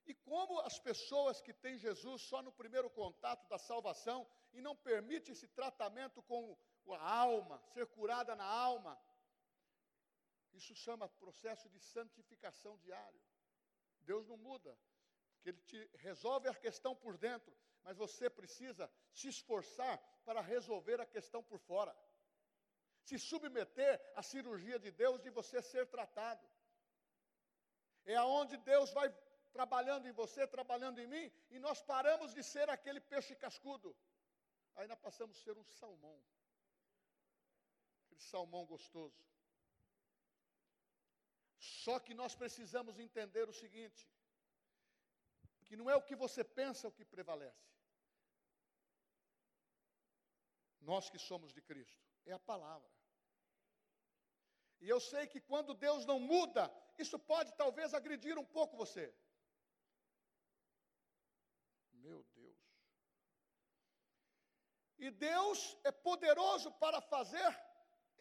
E 0.06 0.14
como 0.14 0.60
as 0.60 0.78
pessoas 0.78 1.42
que 1.42 1.54
têm 1.54 1.78
Jesus 1.78 2.22
só 2.22 2.42
no 2.42 2.52
primeiro 2.52 2.90
contato 2.90 3.48
da 3.50 3.58
salvação 3.58 4.28
e 4.54 4.62
não 4.62 4.76
permite 4.76 5.32
esse 5.32 5.48
tratamento 5.48 6.22
com 6.22 6.56
a 6.94 7.18
alma, 7.18 7.60
ser 7.74 7.88
curada 7.88 8.36
na 8.36 8.46
alma. 8.46 9.00
Isso 10.54 10.76
chama 10.76 11.10
processo 11.10 11.68
de 11.70 11.80
santificação 11.80 12.78
diário. 12.78 13.22
Deus 14.02 14.28
não 14.28 14.38
muda 14.38 14.78
que 15.42 15.50
Ele 15.50 15.62
te 15.62 15.90
resolve 15.96 16.48
a 16.48 16.54
questão 16.54 16.96
por 16.96 17.18
dentro, 17.18 17.56
mas 17.84 17.98
você 17.98 18.30
precisa 18.30 18.92
se 19.12 19.28
esforçar 19.28 19.98
para 20.24 20.42
resolver 20.42 21.02
a 21.02 21.06
questão 21.06 21.44
por 21.44 21.60
fora. 21.60 21.96
Se 23.08 23.18
submeter 23.30 23.94
à 24.20 24.22
cirurgia 24.32 24.78
de 24.86 24.92
Deus 25.02 25.18
de 25.26 25.30
você 25.40 25.62
ser 25.72 25.86
tratado. 25.96 26.46
É 28.14 28.16
aonde 28.24 28.56
Deus 28.72 28.92
vai 28.98 29.08
trabalhando 29.58 30.06
em 30.10 30.16
você, 30.22 30.42
trabalhando 30.56 31.00
em 31.04 31.08
mim, 31.14 31.26
e 31.50 31.58
nós 31.66 31.82
paramos 31.92 32.34
de 32.38 32.44
ser 32.54 32.68
aquele 32.70 33.02
peixe 33.12 33.34
cascudo. 33.44 33.90
Aí 34.76 34.88
nós 34.92 35.00
passamos 35.08 35.38
a 35.38 35.44
ser 35.46 35.56
um 35.58 35.68
salmão. 35.82 36.18
Aquele 38.04 38.24
salmão 38.34 38.64
gostoso. 38.74 39.24
Só 41.84 41.96
que 42.06 42.14
nós 42.22 42.36
precisamos 42.42 43.00
entender 43.06 43.48
o 43.50 43.58
seguinte: 43.64 44.04
que 45.66 45.76
não 45.80 45.90
é 45.90 45.96
o 45.96 46.06
que 46.08 46.16
você 46.16 46.44
pensa 46.44 46.88
o 46.88 46.96
que 46.98 47.06
prevalece. 47.16 47.70
Nós 50.82 51.10
que 51.10 51.20
somos 51.30 51.52
de 51.54 51.62
Cristo, 51.62 52.06
é 52.26 52.34
a 52.34 52.40
palavra. 52.40 52.90
E 54.82 54.90
eu 54.90 55.00
sei 55.00 55.28
que 55.28 55.40
quando 55.40 55.74
Deus 55.74 56.06
não 56.06 56.20
muda, 56.20 56.72
isso 56.98 57.18
pode 57.18 57.52
talvez 57.54 57.94
agredir 57.94 58.38
um 58.38 58.46
pouco 58.46 58.78
você. 58.78 59.14
Meu 61.94 62.24
Deus. 62.36 62.58
E 64.98 65.10
Deus 65.12 65.78
é 65.84 65.92
poderoso 65.92 66.72
para 66.74 67.02
fazer 67.02 67.50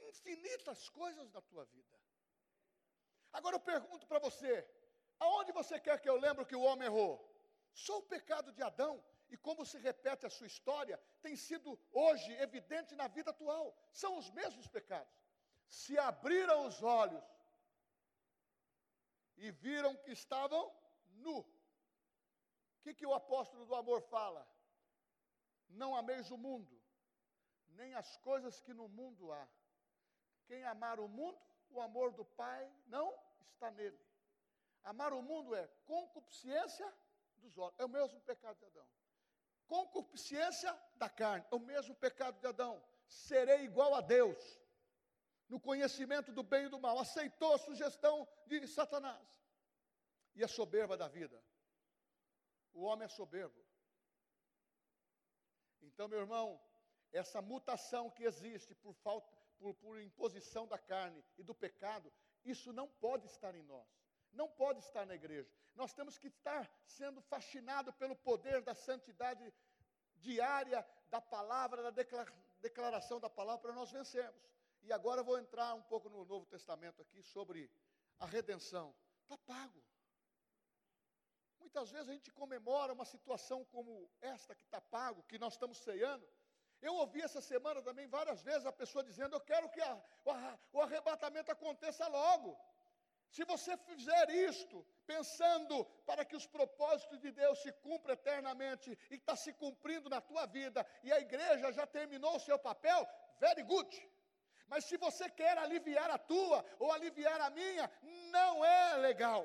infinitas 0.08 0.88
coisas 0.88 1.30
na 1.30 1.40
tua 1.42 1.64
vida. 1.66 1.98
Agora 3.32 3.56
eu 3.56 3.60
pergunto 3.60 4.06
para 4.06 4.18
você: 4.18 4.66
aonde 5.18 5.52
você 5.52 5.78
quer 5.80 6.00
que 6.00 6.08
eu 6.08 6.16
lembre 6.16 6.44
que 6.44 6.56
o 6.56 6.62
homem 6.62 6.86
errou? 6.86 7.12
Só 7.72 7.98
o 7.98 8.02
pecado 8.02 8.52
de 8.52 8.62
Adão 8.62 9.04
e 9.30 9.36
como 9.36 9.64
se 9.64 9.78
repete 9.78 10.26
a 10.26 10.30
sua 10.30 10.46
história, 10.46 11.00
tem 11.22 11.36
sido 11.36 11.78
hoje 11.92 12.32
evidente 12.34 12.94
na 12.94 13.08
vida 13.08 13.30
atual. 13.30 13.76
São 13.92 14.18
os 14.18 14.30
mesmos 14.30 14.66
pecados. 14.66 15.12
Se 15.68 15.98
abriram 15.98 16.66
os 16.66 16.82
olhos 16.82 17.24
e 19.36 19.50
viram 19.50 19.96
que 19.96 20.12
estavam 20.12 20.72
nu. 21.16 21.38
O 21.40 22.82
que, 22.82 22.94
que 22.94 23.06
o 23.06 23.14
apóstolo 23.14 23.64
do 23.66 23.74
amor 23.74 24.02
fala? 24.02 24.46
Não 25.68 25.96
ameis 25.96 26.30
o 26.30 26.36
mundo, 26.36 26.80
nem 27.70 27.94
as 27.94 28.16
coisas 28.18 28.60
que 28.60 28.72
no 28.72 28.88
mundo 28.88 29.32
há. 29.32 29.48
Quem 30.46 30.64
amar 30.64 31.00
o 31.00 31.08
mundo, 31.08 31.40
o 31.70 31.80
amor 31.80 32.12
do 32.12 32.24
Pai 32.24 32.70
não 32.86 33.12
está 33.52 33.70
nele. 33.70 33.98
Amar 34.84 35.12
o 35.14 35.22
mundo 35.22 35.54
é 35.54 35.66
concupiscência 35.86 36.92
dos 37.38 37.56
olhos, 37.56 37.74
é 37.78 37.84
o 37.84 37.88
mesmo 37.88 38.20
pecado 38.20 38.58
de 38.58 38.66
Adão. 38.66 38.86
Concupiscência 39.66 40.76
da 40.96 41.08
carne, 41.08 41.46
é 41.50 41.54
o 41.54 41.58
mesmo 41.58 41.94
pecado 41.94 42.38
de 42.40 42.46
Adão. 42.46 42.82
Serei 43.06 43.64
igual 43.64 43.94
a 43.94 44.00
Deus, 44.00 44.60
no 45.48 45.60
conhecimento 45.60 46.32
do 46.32 46.42
bem 46.42 46.66
e 46.66 46.68
do 46.68 46.78
mal. 46.78 46.98
Aceitou 46.98 47.54
a 47.54 47.58
sugestão 47.58 48.28
de 48.46 48.66
Satanás. 48.66 49.26
E 50.34 50.42
a 50.42 50.48
soberba 50.48 50.96
da 50.96 51.08
vida. 51.08 51.42
O 52.72 52.82
homem 52.82 53.04
é 53.04 53.08
soberbo. 53.08 53.64
Então, 55.80 56.08
meu 56.08 56.18
irmão, 56.18 56.60
essa 57.12 57.40
mutação 57.40 58.10
que 58.10 58.24
existe 58.24 58.74
por 58.74 58.92
falta, 58.94 59.30
por, 59.58 59.74
por 59.74 60.00
imposição 60.00 60.66
da 60.66 60.78
carne 60.78 61.24
e 61.38 61.42
do 61.42 61.54
pecado, 61.54 62.12
isso 62.44 62.72
não 62.72 62.88
pode 62.88 63.26
estar 63.26 63.54
em 63.54 63.62
nós, 63.62 63.86
não 64.32 64.48
pode 64.48 64.80
estar 64.80 65.06
na 65.06 65.14
igreja. 65.14 65.50
Nós 65.74 65.92
temos 65.92 66.16
que 66.18 66.28
estar 66.28 66.70
sendo 66.86 67.20
fascinados 67.22 67.94
pelo 67.96 68.16
poder 68.16 68.62
da 68.62 68.74
santidade 68.74 69.52
diária 70.16 70.86
da 71.08 71.20
palavra, 71.20 71.90
da 71.90 72.04
declaração 72.60 73.20
da 73.20 73.28
palavra 73.28 73.62
para 73.62 73.72
nós 73.72 73.90
vencermos. 73.90 74.42
E 74.82 74.92
agora 74.92 75.20
eu 75.20 75.24
vou 75.24 75.38
entrar 75.38 75.74
um 75.74 75.82
pouco 75.82 76.08
no 76.08 76.24
Novo 76.24 76.46
Testamento 76.46 77.02
aqui 77.02 77.22
sobre 77.22 77.70
a 78.18 78.26
redenção. 78.26 78.94
Está 79.22 79.36
pago. 79.38 79.82
Muitas 81.58 81.90
vezes 81.90 82.08
a 82.08 82.12
gente 82.12 82.30
comemora 82.30 82.92
uma 82.92 83.04
situação 83.04 83.64
como 83.64 84.10
esta 84.20 84.54
que 84.54 84.62
está 84.64 84.80
pago, 84.80 85.22
que 85.24 85.38
nós 85.38 85.54
estamos 85.54 85.78
ceando, 85.78 86.26
eu 86.80 86.94
ouvi 86.96 87.22
essa 87.22 87.40
semana 87.40 87.80
também 87.80 88.06
várias 88.06 88.42
vezes 88.42 88.66
a 88.66 88.72
pessoa 88.72 89.02
dizendo: 89.02 89.34
Eu 89.34 89.40
quero 89.40 89.70
que 89.70 89.80
a, 89.80 90.02
o 90.72 90.80
arrebatamento 90.82 91.50
aconteça 91.50 92.06
logo. 92.08 92.58
Se 93.34 93.44
você 93.44 93.76
fizer 93.88 94.26
isto, 94.50 94.76
pensando 95.12 95.84
para 96.08 96.24
que 96.24 96.36
os 96.40 96.46
propósitos 96.46 97.18
de 97.24 97.30
Deus 97.32 97.58
se 97.62 97.72
cumpram 97.86 98.14
eternamente 98.14 98.96
e 99.10 99.16
está 99.16 99.34
se 99.34 99.52
cumprindo 99.52 100.08
na 100.08 100.20
tua 100.20 100.44
vida, 100.46 100.86
e 101.02 101.10
a 101.12 101.18
igreja 101.18 101.72
já 101.78 101.84
terminou 101.84 102.36
o 102.36 102.44
seu 102.48 102.56
papel, 102.68 103.00
very 103.40 103.64
good. 103.64 103.92
Mas 104.68 104.84
se 104.84 104.96
você 104.96 105.28
quer 105.28 105.58
aliviar 105.58 106.08
a 106.12 106.16
tua 106.32 106.64
ou 106.78 106.92
aliviar 106.92 107.40
a 107.40 107.50
minha, 107.50 107.90
não 108.36 108.64
é 108.64 108.98
legal. 109.08 109.42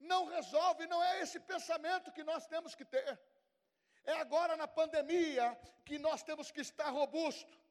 Não 0.00 0.24
resolve, 0.24 0.86
não 0.86 1.04
é 1.04 1.20
esse 1.20 1.38
pensamento 1.38 2.12
que 2.12 2.24
nós 2.24 2.46
temos 2.46 2.74
que 2.74 2.86
ter. 2.94 3.20
É 4.04 4.14
agora 4.24 4.56
na 4.56 4.66
pandemia 4.66 5.54
que 5.84 5.98
nós 5.98 6.22
temos 6.22 6.50
que 6.50 6.62
estar 6.62 6.88
robusto. 6.88 7.61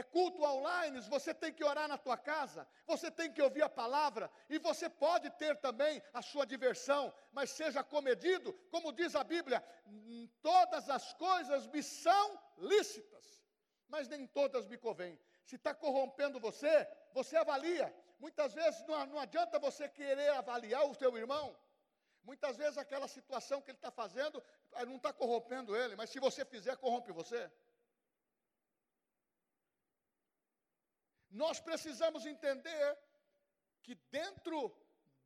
É 0.00 0.02
culto 0.02 0.42
online, 0.44 1.00
você 1.08 1.32
tem 1.32 1.50
que 1.50 1.64
orar 1.64 1.88
na 1.88 1.96
tua 1.96 2.18
casa, 2.18 2.68
você 2.86 3.10
tem 3.10 3.32
que 3.32 3.40
ouvir 3.40 3.62
a 3.62 3.68
palavra, 3.82 4.30
e 4.46 4.58
você 4.58 4.90
pode 4.90 5.30
ter 5.38 5.56
também 5.56 6.02
a 6.12 6.20
sua 6.20 6.44
diversão, 6.44 7.02
mas 7.32 7.48
seja 7.48 7.82
comedido, 7.82 8.52
como 8.70 8.92
diz 8.92 9.16
a 9.16 9.24
Bíblia, 9.24 9.64
todas 10.42 10.90
as 10.90 11.14
coisas 11.14 11.66
me 11.68 11.82
são 11.82 12.38
lícitas, 12.58 13.24
mas 13.88 14.06
nem 14.06 14.26
todas 14.26 14.66
me 14.66 14.76
convêm. 14.76 15.18
Se 15.46 15.56
está 15.56 15.72
corrompendo 15.74 16.38
você, 16.38 16.86
você 17.14 17.34
avalia. 17.38 17.90
Muitas 18.18 18.52
vezes 18.52 18.84
não, 18.86 19.06
não 19.06 19.18
adianta 19.18 19.58
você 19.58 19.88
querer 19.88 20.28
avaliar 20.32 20.84
o 20.84 20.94
seu 20.94 21.16
irmão, 21.16 21.56
Muitas 22.26 22.56
vezes 22.56 22.76
aquela 22.76 23.06
situação 23.06 23.62
que 23.62 23.70
ele 23.70 23.78
está 23.78 23.90
fazendo 23.90 24.42
ah, 24.72 24.84
não 24.84 24.96
está 24.96 25.12
corrompendo 25.12 25.76
ele, 25.76 25.94
mas 25.94 26.10
se 26.10 26.18
você 26.18 26.44
fizer, 26.44 26.76
corrompe 26.76 27.12
você. 27.12 27.48
Nós 31.36 31.60
precisamos 31.60 32.24
entender 32.24 32.98
que 33.82 33.94
dentro 34.10 34.74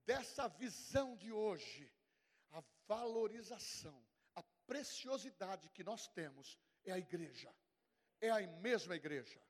dessa 0.04 0.48
visão 0.48 1.16
de 1.16 1.30
hoje, 1.30 1.88
a 2.50 2.60
valorização, 2.88 4.04
a 4.34 4.42
preciosidade 4.66 5.68
que 5.68 5.84
nós 5.84 6.08
temos 6.08 6.58
é 6.84 6.90
a 6.92 6.98
igreja, 6.98 7.54
é 8.20 8.28
a 8.28 8.40
mesma 8.58 8.96
igreja. 8.96 9.40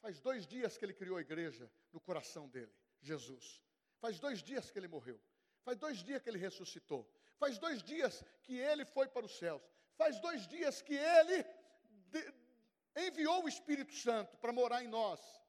Faz 0.00 0.20
dois 0.20 0.46
dias 0.46 0.78
que 0.78 0.84
ele 0.84 0.94
criou 0.94 1.16
a 1.16 1.22
igreja 1.22 1.68
no 1.92 2.00
coração 2.00 2.48
dele, 2.48 2.72
Jesus. 3.00 3.60
Faz 3.98 4.20
dois 4.20 4.44
dias 4.44 4.70
que 4.70 4.78
ele 4.78 4.88
morreu. 4.88 5.20
Faz 5.64 5.76
dois 5.76 6.04
dias 6.04 6.22
que 6.22 6.30
ele 6.30 6.38
ressuscitou. 6.38 7.02
Faz 7.36 7.58
dois 7.58 7.82
dias 7.82 8.24
que 8.44 8.56
ele 8.56 8.84
foi 8.84 9.08
para 9.08 9.26
os 9.26 9.36
céus. 9.38 9.60
Faz 9.96 10.20
dois 10.20 10.46
dias 10.46 10.80
que 10.80 10.94
ele 10.94 11.44
enviou 12.96 13.44
o 13.44 13.48
Espírito 13.48 13.92
Santo 13.92 14.38
para 14.38 14.52
morar 14.52 14.84
em 14.84 14.88
nós. 14.88 15.39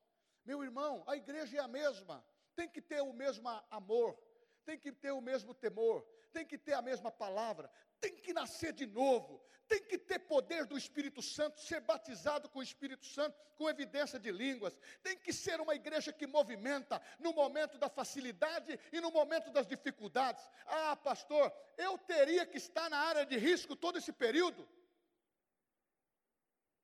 Meu 0.46 0.64
irmão, 0.64 1.04
a 1.08 1.16
igreja 1.16 1.58
é 1.58 1.60
a 1.60 1.68
mesma. 1.68 2.26
Tem 2.56 2.68
que 2.68 2.82
ter 2.82 3.02
o 3.02 3.14
mesmo 3.14 3.48
amor, 3.70 4.18
tem 4.66 4.78
que 4.78 4.92
ter 4.92 5.12
o 5.12 5.22
mesmo 5.22 5.54
temor, 5.54 6.06
tem 6.34 6.46
que 6.46 6.58
ter 6.58 6.74
a 6.74 6.82
mesma 6.82 7.12
palavra, 7.12 7.72
tem 8.00 8.16
que 8.16 8.34
nascer 8.34 8.74
de 8.74 8.86
novo, 8.86 9.42
tem 9.68 9.82
que 9.82 9.98
ter 9.98 10.20
poder 10.20 10.66
do 10.66 10.78
Espírito 10.78 11.22
Santo, 11.22 11.62
ser 11.62 11.80
batizado 11.82 12.50
com 12.50 12.60
o 12.60 12.64
Espírito 12.64 13.06
Santo, 13.06 13.40
com 13.56 13.70
evidência 13.70 14.20
de 14.20 14.32
línguas, 14.32 14.78
tem 15.02 15.18
que 15.18 15.32
ser 15.32 15.62
uma 15.62 15.76
igreja 15.76 16.12
que 16.12 16.28
movimenta 16.28 17.02
no 17.20 17.32
momento 17.32 17.78
da 17.78 17.88
facilidade 17.88 18.78
e 18.92 19.00
no 19.00 19.12
momento 19.12 19.50
das 19.50 19.66
dificuldades. 19.66 20.44
Ah, 20.66 20.96
pastor, 20.96 21.54
eu 21.78 21.98
teria 22.00 22.46
que 22.46 22.58
estar 22.58 22.90
na 22.90 22.98
área 22.98 23.26
de 23.26 23.38
risco 23.38 23.76
todo 23.76 23.98
esse 23.98 24.12
período, 24.12 24.68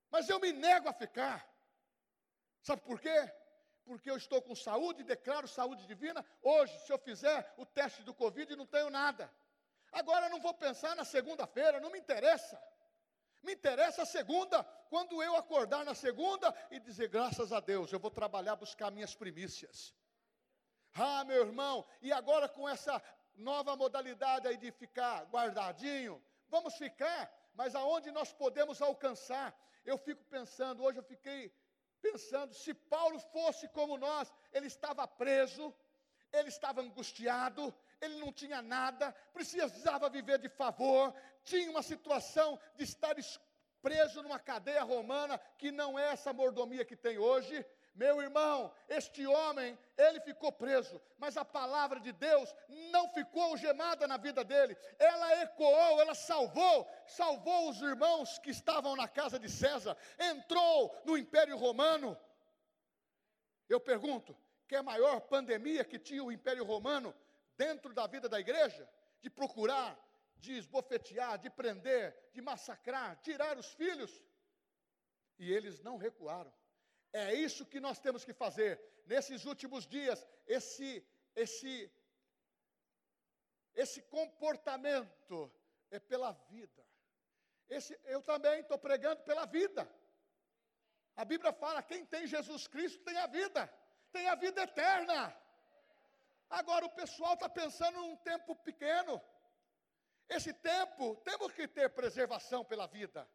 mas 0.10 0.30
eu 0.30 0.39
me 0.39 0.54
nego 0.54 0.88
a 0.88 0.93
ficar. 0.93 1.46
Sabe 2.62 2.82
por 2.84 3.00
quê? 3.02 3.32
Porque 3.88 4.12
eu 4.12 4.17
estou 4.17 4.41
com 4.41 4.54
saúde, 4.54 5.04
declaro 5.04 5.47
saúde 5.47 5.88
divina. 5.88 6.23
Hoje, 6.41 6.78
se 6.86 6.91
eu 6.91 7.00
fizer 7.00 7.54
o 7.58 7.65
teste 7.65 8.04
do 8.04 8.13
Covid, 8.13 8.54
não 8.56 8.65
tenho 8.65 8.89
nada. 8.89 9.34
Agora 9.93 10.28
não 10.28 10.41
vou 10.41 10.54
pensar 10.54 10.93
na 10.95 11.06
segunda-feira, 11.06 11.80
não 11.80 11.89
me 11.89 11.97
interessa. 11.97 12.62
Me 13.41 13.54
interessa 13.54 14.02
a 14.02 14.06
segunda, 14.06 14.62
quando 14.89 15.23
eu 15.23 15.36
acordar 15.38 15.86
na 15.86 15.95
segunda 15.95 16.54
e 16.69 16.80
dizer 16.82 17.08
graças 17.08 17.54
a 17.54 17.62
Deus, 17.62 17.91
eu 17.93 18.00
vou 18.00 18.12
trabalhar, 18.12 18.58
buscar 18.58 18.91
minhas 18.91 19.15
primícias. 19.15 19.95
Ah, 20.93 21.23
meu 21.23 21.45
irmão, 21.45 21.86
e 22.02 22.12
agora 22.12 22.50
com 22.50 22.67
essa 22.67 23.02
nova 23.36 23.76
modalidade 23.78 24.47
aí 24.47 24.58
de 24.58 24.69
ficar 24.71 25.23
guardadinho, 25.26 26.21
vamos 26.50 26.73
ficar, 26.76 27.32
mas 27.54 27.73
aonde 27.73 28.12
nós 28.12 28.34
podemos 28.34 28.82
alcançar? 28.82 29.58
Eu 29.86 29.97
fico 29.97 30.26
pensando, 30.26 30.84
hoje 30.84 31.00
eu 31.00 31.04
fiquei 31.04 31.54
pensando, 32.02 32.54
se 32.54 32.74
Paulo 32.74 33.20
fosse 33.20 33.68
como 33.70 33.98
nós, 33.98 34.32
ele 34.52 34.68
estava 34.68 35.08
preso, 35.08 35.74
ele 36.32 36.50
estava 36.50 36.82
angustiado, 36.82 37.74
ele 38.02 38.16
não 38.20 38.32
tinha 38.32 38.62
nada, 38.62 39.12
precisava 39.34 40.10
viver 40.10 40.38
de 40.40 40.50
favor, 40.50 41.14
tinha 41.44 41.70
uma 41.70 41.82
situação 41.82 42.60
de 42.76 42.84
estar 42.84 43.16
preso 43.82 44.22
numa 44.22 44.40
cadeia 44.40 44.84
romana, 44.84 45.40
que 45.58 45.72
não 45.72 45.98
é 45.98 46.12
essa 46.12 46.34
mordomia 46.34 46.86
que 46.86 46.96
tem 46.96 47.18
hoje. 47.18 47.66
Meu 47.98 48.22
irmão, 48.22 48.72
este 48.88 49.26
homem, 49.26 49.76
ele 49.98 50.20
ficou 50.22 50.52
preso, 50.52 51.02
mas 51.18 51.36
a 51.36 51.44
palavra 51.44 52.00
de 52.00 52.12
Deus 52.12 52.56
não 52.92 53.10
ficou 53.10 53.42
algemada 53.42 54.08
na 54.08 54.18
vida 54.18 54.44
dele, 54.44 54.78
ela 55.00 55.42
ecoou, 55.42 56.00
ela 56.00 56.14
salvou, 56.14 56.88
salvou 57.08 57.72
os 57.72 57.82
irmãos 57.82 58.38
que 58.38 58.52
estavam 58.52 58.96
na 58.96 59.08
casa 59.08 59.40
de 59.40 59.50
César, 59.50 59.98
entrou 60.19 60.96
no 61.06 61.17
Império 61.17 61.58
Romano. 61.58 62.15
Eu 63.67 63.80
pergunto, 63.80 64.38
que 64.67 64.76
é 64.76 64.78
a 64.78 64.84
maior 64.84 65.21
pandemia 65.21 65.84
que 65.84 65.98
tinha 65.98 66.24
o 66.24 66.32
Império 66.32 66.63
Romano 66.63 67.15
dentro 67.58 67.96
da 67.96 68.06
vida 68.06 68.30
da 68.30 68.40
igreja, 68.40 68.88
de 69.24 69.30
procurar, 69.32 69.98
de 70.36 70.54
esbofetear, 70.56 71.40
de 71.40 71.50
prender, 71.50 72.15
de 72.32 72.42
massacrar, 72.42 73.19
tirar 73.21 73.58
os 73.58 73.74
filhos. 73.74 74.24
E 75.40 75.52
eles 75.52 75.82
não 75.82 75.98
recuaram. 75.98 76.54
É 77.26 77.34
isso 77.34 77.65
que 77.65 77.80
nós 77.80 78.00
temos 78.00 78.24
que 78.24 78.34
fazer 78.34 78.80
nesses 79.06 79.46
últimos 79.46 79.88
dias, 79.88 80.20
esse 80.46 80.90
esse 81.36 81.92
esse 83.84 84.02
comportamento 84.15 85.52
é 85.92 86.00
pela 86.00 86.32
vida. 86.52 86.84
Esse, 87.70 88.00
eu 88.06 88.22
também 88.22 88.60
estou 88.62 88.78
pregando 88.78 89.22
pela 89.22 89.46
vida. 89.46 89.88
A 91.15 91.24
Bíblia 91.26 91.54
fala: 91.54 91.84
quem 91.84 92.06
tem 92.06 92.26
Jesus 92.28 92.68
Cristo 92.68 93.04
tem 93.04 93.18
a 93.18 93.28
vida, 93.28 93.62
tem 94.12 94.28
a 94.28 94.36
vida 94.36 94.62
eterna. 94.63 95.20
Agora 96.50 96.86
o 96.86 96.96
pessoal 97.02 97.34
está 97.34 97.50
pensando 97.50 97.98
num 98.00 98.18
tempo 98.18 98.56
pequeno. 98.56 99.22
Esse 100.30 100.54
tempo, 100.54 101.15
temos 101.18 101.54
que 101.54 101.68
ter 101.68 101.90
preservação 101.90 102.63
pela 102.63 102.88
vida 102.88 103.28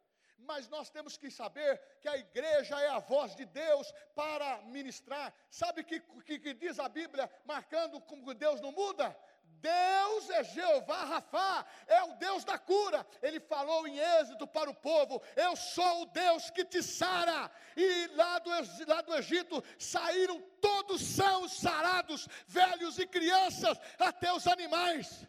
mas 0.45 0.67
nós 0.69 0.89
temos 0.89 1.17
que 1.17 1.29
saber 1.29 1.81
que 2.01 2.07
a 2.07 2.17
igreja 2.17 2.79
é 2.79 2.89
a 2.89 2.99
voz 2.99 3.35
de 3.35 3.45
Deus 3.45 3.93
para 4.15 4.61
ministrar. 4.63 5.33
Sabe 5.49 5.81
o 5.81 5.83
que, 5.83 5.99
que, 5.99 6.39
que, 6.39 6.53
diz 6.53 6.79
a 6.79 6.87
Bíblia, 6.89 7.29
marcando 7.45 7.99
como 8.01 8.33
Deus 8.33 8.61
não 8.61 8.71
muda? 8.71 9.15
Deus 9.63 10.29
é 10.29 10.43
Jeová 10.43 11.05
Rafá, 11.05 11.65
é 11.87 12.03
o 12.03 12.15
Deus 12.15 12.43
da 12.43 12.57
cura. 12.57 13.07
Ele 13.21 13.39
falou 13.39 13.87
em 13.87 13.97
êxito 13.97 14.45
para 14.45 14.69
o 14.69 14.75
povo: 14.75 15.21
Eu 15.37 15.55
sou 15.55 16.01
o 16.01 16.05
Deus 16.07 16.49
que 16.49 16.65
te 16.65 16.83
sara. 16.83 17.49
E 17.77 18.07
lá 18.07 18.39
do, 18.39 18.49
lá 18.85 19.01
do 19.01 19.15
Egito 19.15 19.63
saíram 19.79 20.41
todos 20.59 21.01
são 21.01 21.47
sarados, 21.47 22.27
velhos 22.45 22.99
e 22.99 23.07
crianças, 23.07 23.79
até 23.97 24.33
os 24.33 24.47
animais. 24.47 25.25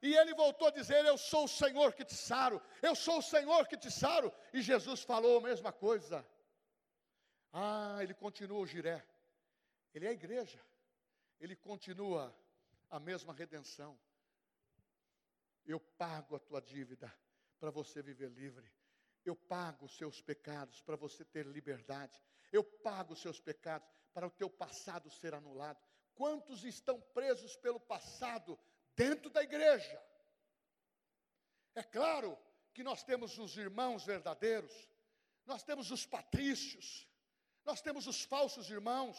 E 0.00 0.14
ele 0.14 0.34
voltou 0.34 0.68
a 0.68 0.70
dizer: 0.70 1.04
Eu 1.04 1.18
sou 1.18 1.44
o 1.44 1.48
Senhor 1.48 1.92
que 1.92 2.04
te 2.04 2.14
saro, 2.14 2.62
eu 2.82 2.94
sou 2.94 3.18
o 3.18 3.22
Senhor 3.22 3.66
que 3.66 3.76
te 3.76 3.90
saro. 3.90 4.32
E 4.52 4.62
Jesus 4.62 5.02
falou 5.02 5.38
a 5.38 5.42
mesma 5.42 5.72
coisa. 5.72 6.26
Ah, 7.52 7.98
ele 8.00 8.14
continua 8.14 8.60
o 8.60 8.66
giré. 8.66 9.04
Ele 9.94 10.06
é 10.06 10.10
a 10.10 10.12
igreja. 10.12 10.60
Ele 11.40 11.56
continua 11.56 12.34
a 12.90 13.00
mesma 13.00 13.32
redenção. 13.32 13.98
Eu 15.64 15.80
pago 15.80 16.36
a 16.36 16.38
tua 16.38 16.60
dívida 16.60 17.12
para 17.58 17.70
você 17.70 18.02
viver 18.02 18.30
livre. 18.30 18.70
Eu 19.24 19.36
pago 19.36 19.86
os 19.86 19.96
seus 19.96 20.22
pecados 20.22 20.80
para 20.80 20.96
você 20.96 21.24
ter 21.24 21.46
liberdade. 21.46 22.22
Eu 22.52 22.64
pago 22.64 23.12
os 23.12 23.20
seus 23.20 23.40
pecados 23.40 23.88
para 24.14 24.26
o 24.26 24.30
teu 24.30 24.48
passado 24.48 25.10
ser 25.10 25.34
anulado. 25.34 25.82
Quantos 26.14 26.64
estão 26.64 27.00
presos 27.00 27.56
pelo 27.56 27.78
passado 27.78 28.58
dentro 28.98 29.30
da 29.30 29.42
igreja. 29.44 29.96
É 31.76 31.84
claro 31.84 32.36
que 32.74 32.82
nós 32.82 33.04
temos 33.04 33.38
os 33.38 33.56
irmãos 33.56 34.04
verdadeiros, 34.04 34.74
nós 35.46 35.62
temos 35.62 35.92
os 35.92 36.04
patrícios, 36.04 37.08
nós 37.64 37.80
temos 37.80 38.08
os 38.08 38.24
falsos 38.24 38.68
irmãos, 38.68 39.16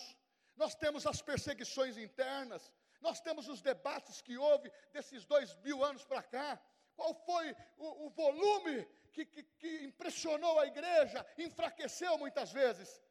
nós 0.57 0.75
temos 0.75 1.07
as 1.07 1.21
perseguições 1.21 1.97
internas, 1.97 2.69
nós 2.99 3.21
temos 3.21 3.47
os 3.47 3.61
debates 3.61 4.21
que 4.21 4.37
houve 4.37 4.69
desses 4.91 5.23
dois 5.25 5.55
mil 5.65 5.81
anos 5.81 6.03
para 6.03 6.21
cá. 6.21 6.61
Qual 6.97 7.15
foi 7.25 7.55
o, 7.77 8.07
o 8.07 8.09
volume 8.09 8.85
que, 9.13 9.25
que, 9.25 9.43
que 9.43 9.83
impressionou 9.85 10.59
a 10.59 10.67
igreja, 10.67 11.25
enfraqueceu 11.37 12.17
muitas 12.17 12.51
vezes? 12.51 13.01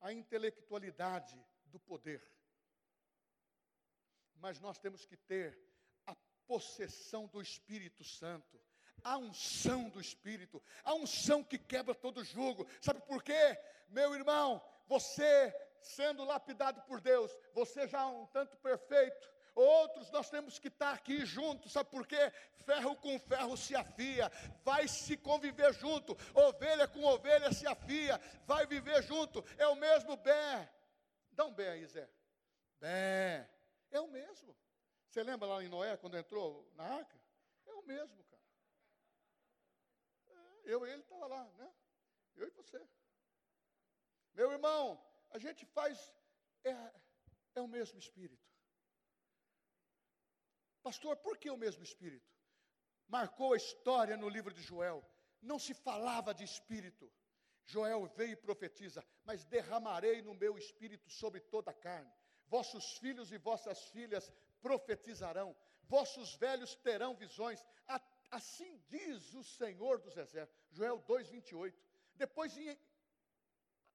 A 0.00 0.12
intelectualidade 0.12 1.36
do 1.64 1.80
poder. 1.80 2.22
Mas 4.36 4.60
nós 4.60 4.78
temos 4.78 5.04
que 5.04 5.16
ter 5.16 5.65
possessão 6.46 7.26
do 7.26 7.40
Espírito 7.40 8.04
Santo, 8.04 8.60
a 9.02 9.16
unção 9.16 9.88
do 9.88 10.00
Espírito, 10.00 10.62
a 10.82 10.94
unção 10.94 11.42
que 11.42 11.58
quebra 11.58 11.94
todo 11.94 12.24
jugo. 12.24 12.66
Sabe 12.80 13.00
por 13.02 13.22
quê? 13.22 13.58
Meu 13.88 14.14
irmão, 14.14 14.62
você 14.86 15.54
sendo 15.80 16.24
lapidado 16.24 16.82
por 16.82 17.00
Deus, 17.00 17.30
você 17.52 17.86
já 17.86 18.02
é 18.02 18.06
um 18.06 18.26
tanto 18.26 18.56
perfeito. 18.56 19.30
Outros 19.54 20.10
nós 20.10 20.28
temos 20.28 20.58
que 20.58 20.68
estar 20.68 20.92
aqui 20.92 21.24
juntos, 21.24 21.72
sabe 21.72 21.88
por 21.88 22.06
quê? 22.06 22.30
Ferro 22.66 22.94
com 22.96 23.18
ferro 23.18 23.56
se 23.56 23.74
afia, 23.74 24.30
vai 24.62 24.86
se 24.86 25.16
conviver 25.16 25.72
junto, 25.74 26.16
ovelha 26.34 26.86
com 26.86 27.02
ovelha 27.04 27.50
se 27.52 27.66
afia, 27.66 28.20
vai 28.44 28.66
viver 28.66 29.02
junto, 29.04 29.42
é 29.56 29.66
o 29.66 29.76
mesmo 29.76 30.16
bé. 30.16 30.68
Dá 31.32 31.46
um 31.46 31.54
bé 31.54 31.70
aí, 31.70 31.86
Zé. 31.86 32.06
Bé, 32.78 33.48
é 33.90 34.00
o 34.00 34.08
mesmo. 34.08 34.54
Você 35.16 35.22
lembra 35.22 35.48
lá 35.48 35.64
em 35.64 35.68
Noé, 35.70 35.96
quando 35.96 36.18
entrou 36.18 36.70
na 36.74 36.84
arca? 36.84 37.18
É 37.64 37.72
o 37.72 37.82
mesmo, 37.84 38.22
cara. 38.24 38.42
É, 40.26 40.60
eu 40.74 40.86
e 40.86 40.90
ele 40.90 41.00
estava 41.00 41.26
lá, 41.26 41.44
né? 41.52 41.72
Eu 42.34 42.46
e 42.46 42.50
você. 42.50 42.86
Meu 44.34 44.52
irmão, 44.52 45.02
a 45.30 45.38
gente 45.38 45.64
faz. 45.64 46.12
É, 46.62 46.92
é 47.54 47.62
o 47.62 47.66
mesmo 47.66 47.98
Espírito. 47.98 48.46
Pastor, 50.82 51.16
por 51.16 51.38
que 51.38 51.48
o 51.48 51.56
mesmo 51.56 51.82
Espírito? 51.82 52.30
Marcou 53.08 53.54
a 53.54 53.56
história 53.56 54.18
no 54.18 54.28
livro 54.28 54.52
de 54.52 54.60
Joel. 54.60 55.02
Não 55.40 55.58
se 55.58 55.72
falava 55.72 56.34
de 56.34 56.44
Espírito. 56.44 57.10
Joel 57.64 58.06
veio 58.08 58.32
e 58.32 58.36
profetiza: 58.36 59.02
Mas 59.24 59.46
derramarei 59.46 60.20
no 60.20 60.34
meu 60.34 60.58
espírito 60.58 61.08
sobre 61.08 61.40
toda 61.40 61.70
a 61.70 61.74
carne. 61.88 62.12
Vossos 62.48 62.98
filhos 62.98 63.32
e 63.32 63.38
vossas 63.38 63.82
filhas 63.88 64.30
profetizarão, 64.66 65.48
vossos 65.94 66.34
velhos 66.34 66.74
terão 66.86 67.14
visões. 67.14 67.64
Assim 68.38 68.72
diz 68.88 69.32
o 69.34 69.44
Senhor 69.44 70.00
dos 70.00 70.16
Exércitos. 70.16 70.60
Joel 70.76 70.98
2:28. 71.02 71.72
Depois 72.16 72.56
em 72.56 72.76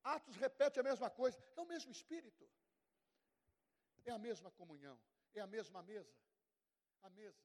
Atos 0.03 0.35
repete 0.37 0.79
a 0.79 0.83
mesma 0.83 1.09
coisa. 1.09 1.37
É 1.57 1.61
o 1.61 1.65
mesmo 1.73 1.91
espírito. 1.91 2.43
É 4.05 4.11
a 4.11 4.17
mesma 4.17 4.49
comunhão, 4.59 4.97
é 5.33 5.41
a 5.41 5.47
mesma 5.55 5.83
mesa. 5.83 6.15
A 7.03 7.09
mesa. 7.09 7.43